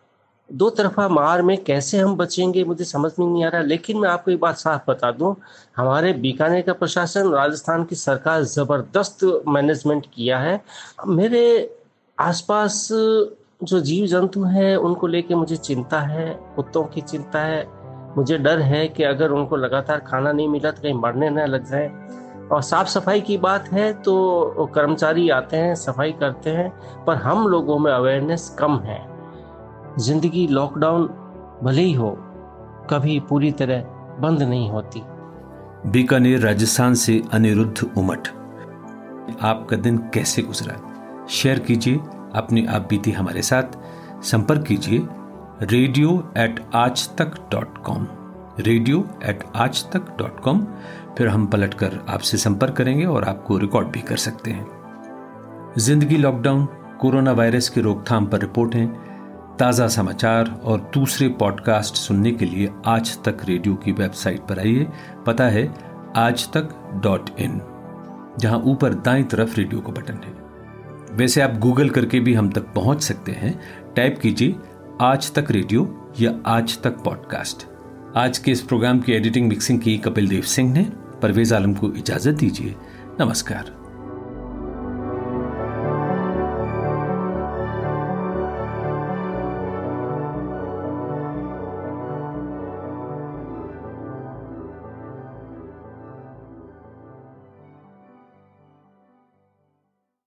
दो 0.55 0.71
तरफा 0.71 1.09
मार 1.09 1.43
में 1.43 1.64
कैसे 1.64 1.99
हम 1.99 2.17
बचेंगे, 2.17 2.64
मुझे 2.64 2.85
समझ 2.85 3.11
में 3.19 3.27
नहीं 3.27 3.45
आ 3.45 3.49
रहा, 3.49 3.62
लेकिन 3.62 3.99
मैं 3.99 4.09
आपको 4.09 4.31
एक 4.31 4.40
बात 4.40 4.57
साफ़ 4.57 4.83
बता 4.90 5.11
दूँ, 5.11 5.35
हमारे 5.77 6.12
बीकानेर 6.12 6.62
का 6.62 6.73
प्रशासन, 6.73 7.29
राजस्थान 7.29 7.85
की 7.85 7.95
सरकार 7.95 8.43
ज़बरदस्त 8.43 9.43
मैनेजमेंट 9.49 10.07
किया 10.07 10.38
है। 10.38 10.61
मेरे 11.07 11.77
आसपास 12.19 12.88
जो 12.93 13.81
जीव 13.81 14.07
जंतु 14.07 14.43
हैं, 14.43 14.77
उनको 14.77 15.07
लेके 15.07 15.35
मुझे 15.35 15.57
चिंता 15.57 16.01
है, 16.01 16.40
कुत्तों 16.57 16.85
की 16.85 17.01
चिंता 17.01 17.40
है। 17.40 17.67
मुझे 18.17 18.38
डर 18.38 18.59
है 18.59 18.88
कि 18.88 19.03
अगर 19.03 19.31
उनको 19.31 19.57
लगातार 19.57 19.99
खाना 19.99 20.33
नहीं 20.33 20.49
मिला 20.49 20.71
तो 20.71 20.83
कहीं 20.83 20.95
मरने 20.95 21.31
न 21.31 21.47
लग 21.47 21.64
जाए। 21.71 21.88
और 22.53 22.62
साफ़ 22.62 22.88
सफ़ाई 22.88 23.21
की 23.21 23.38
बात 23.38 23.69
है 23.69 23.93
तो 23.93 24.71
कर्मचारी 24.75 25.29
आते 25.31 25.57
हैं, 25.57 25.75
सफ़ाई 25.75 26.12
करते 26.12 26.51
हैं, 26.51 26.71
पर 27.05 27.17
हम 27.17 27.49
लोगों 27.49 27.79
में 27.79 27.93
अवेयरनेस 27.93 28.57
कम 28.59 28.79
है। 28.79 29.13
ज़िंदगी 29.98 30.46
लॉकडाउन 30.46 31.07
भले 31.62 31.83
ही 31.83 31.92
हो, 31.92 32.11
कभी 32.90 33.18
पूरी 33.20 33.50
तरह 33.52 33.83
बंद 34.20 34.42
नहीं 34.42 34.70
होती। 34.70 35.02
बीकानेर, 35.90 36.40
राजस्थान 36.40 36.94
से 36.94 37.22
अनिरुद्ध 37.33 37.90
उमट। 37.98 38.28
आपका 39.42 39.76
दिन 39.76 39.98
कैसे 40.14 40.42
गुजरा? 40.42 40.76
शेयर 41.30 41.59
कीजिए, 41.59 42.00
अपनी 42.35 42.66
आप 42.66 42.87
बीती 42.90 43.11
हमारे 43.11 43.42
साथ। 43.42 43.78
संपर्क 44.22 44.66
कीजिए, 44.66 45.07
रेडियो 45.62 46.33
एट 46.38 46.61
आज 46.74 47.09
तक 47.16 47.35
डॉट 47.52 47.78
कॉम 47.78 48.07
रेडियो 48.61 49.04
एट 49.24 49.44
आज 49.57 49.85
तक 49.92 50.16
डॉट 50.18 50.40
कॉम 50.40 50.66
फिर 51.18 51.28
हम 51.28 51.46
पलटकर 51.46 51.98
आपसे 52.09 52.37
संपर्क 52.37 52.76
करेंगे 52.76 53.04
और 53.04 53.24
आपको 53.24 53.59
रिकॉर्ड 53.59 53.88
भी 53.88 54.00
कर 54.00 54.16
सकते 54.16 54.50
हैं। 54.50 55.74
ज़िंदगी 55.78 56.16
लॉकडाउन, 56.16 56.68
कोरोना 57.00 57.33
वायरस 57.33 57.68
की 57.68 57.80
रोकथाम 57.80 58.26
पर 58.26 58.40
रिपोर्ट 58.40 58.74
रिपोर्टें 58.74 59.13
ताज़ा 59.59 59.87
समाचार 59.88 60.49
और 60.64 60.90
दूसरे 60.95 61.29
पॉडकास्ट 61.29 61.95
सुनने 61.95 62.33
के 62.33 62.45
लिए 62.45 62.71
आज 62.87 63.23
तक 63.25 63.45
रेडियो 63.45 63.75
की 63.75 63.93
वेबसाइट 63.93 64.40
पर 64.40 64.59
आइए। 64.59 64.87
पता 65.27 65.45
है, 65.45 65.75
आज 66.17 66.47
तक 66.53 66.69
डॉट 67.03 67.31
इन, 67.38 67.61
जहाँ 68.38 68.59
ऊपर 68.59 68.95
दाएँ 68.95 69.23
तरफ़ 69.23 69.57
रेडियो 69.57 69.81
का 69.81 69.93
बटन 69.93 70.14
है। 70.14 71.17
वैसे 71.17 71.40
आप 71.40 71.59
गूगल 71.59 71.90
करके 71.90 72.21
भी 72.21 72.35
हम 72.35 72.51
तक 72.51 72.73
पहुँच 72.75 73.03
सकते 73.03 73.33
हैं। 73.33 73.61
टाइप 73.97 74.19
कीजिए, 74.19 74.57
आज 75.01 75.33
तक 75.33 75.51
रेडियो 75.51 76.12
या 76.21 76.35
आज 76.47 76.83
तक 76.83 77.03
पॉडकास्ट। 77.05 77.67
आज 78.17 78.38
के 78.38 78.51
इस 78.51 78.61
प्रोग्राम 78.61 79.01
की 79.01 79.12
एडिटिंग, 79.12 79.49
मिक्सिंग 79.49 79.81
की 79.81 79.97
कपिल 79.99 80.29
देव 80.29 80.43
सिंह 80.43 80.73
ने, 80.73 80.87
परवेज 81.23 81.53
आलम 81.53 81.75
को 81.75 81.93
इजाज़त 81.93 82.35
दीजिए। 82.35 82.75
नमस्कार। 83.21 83.84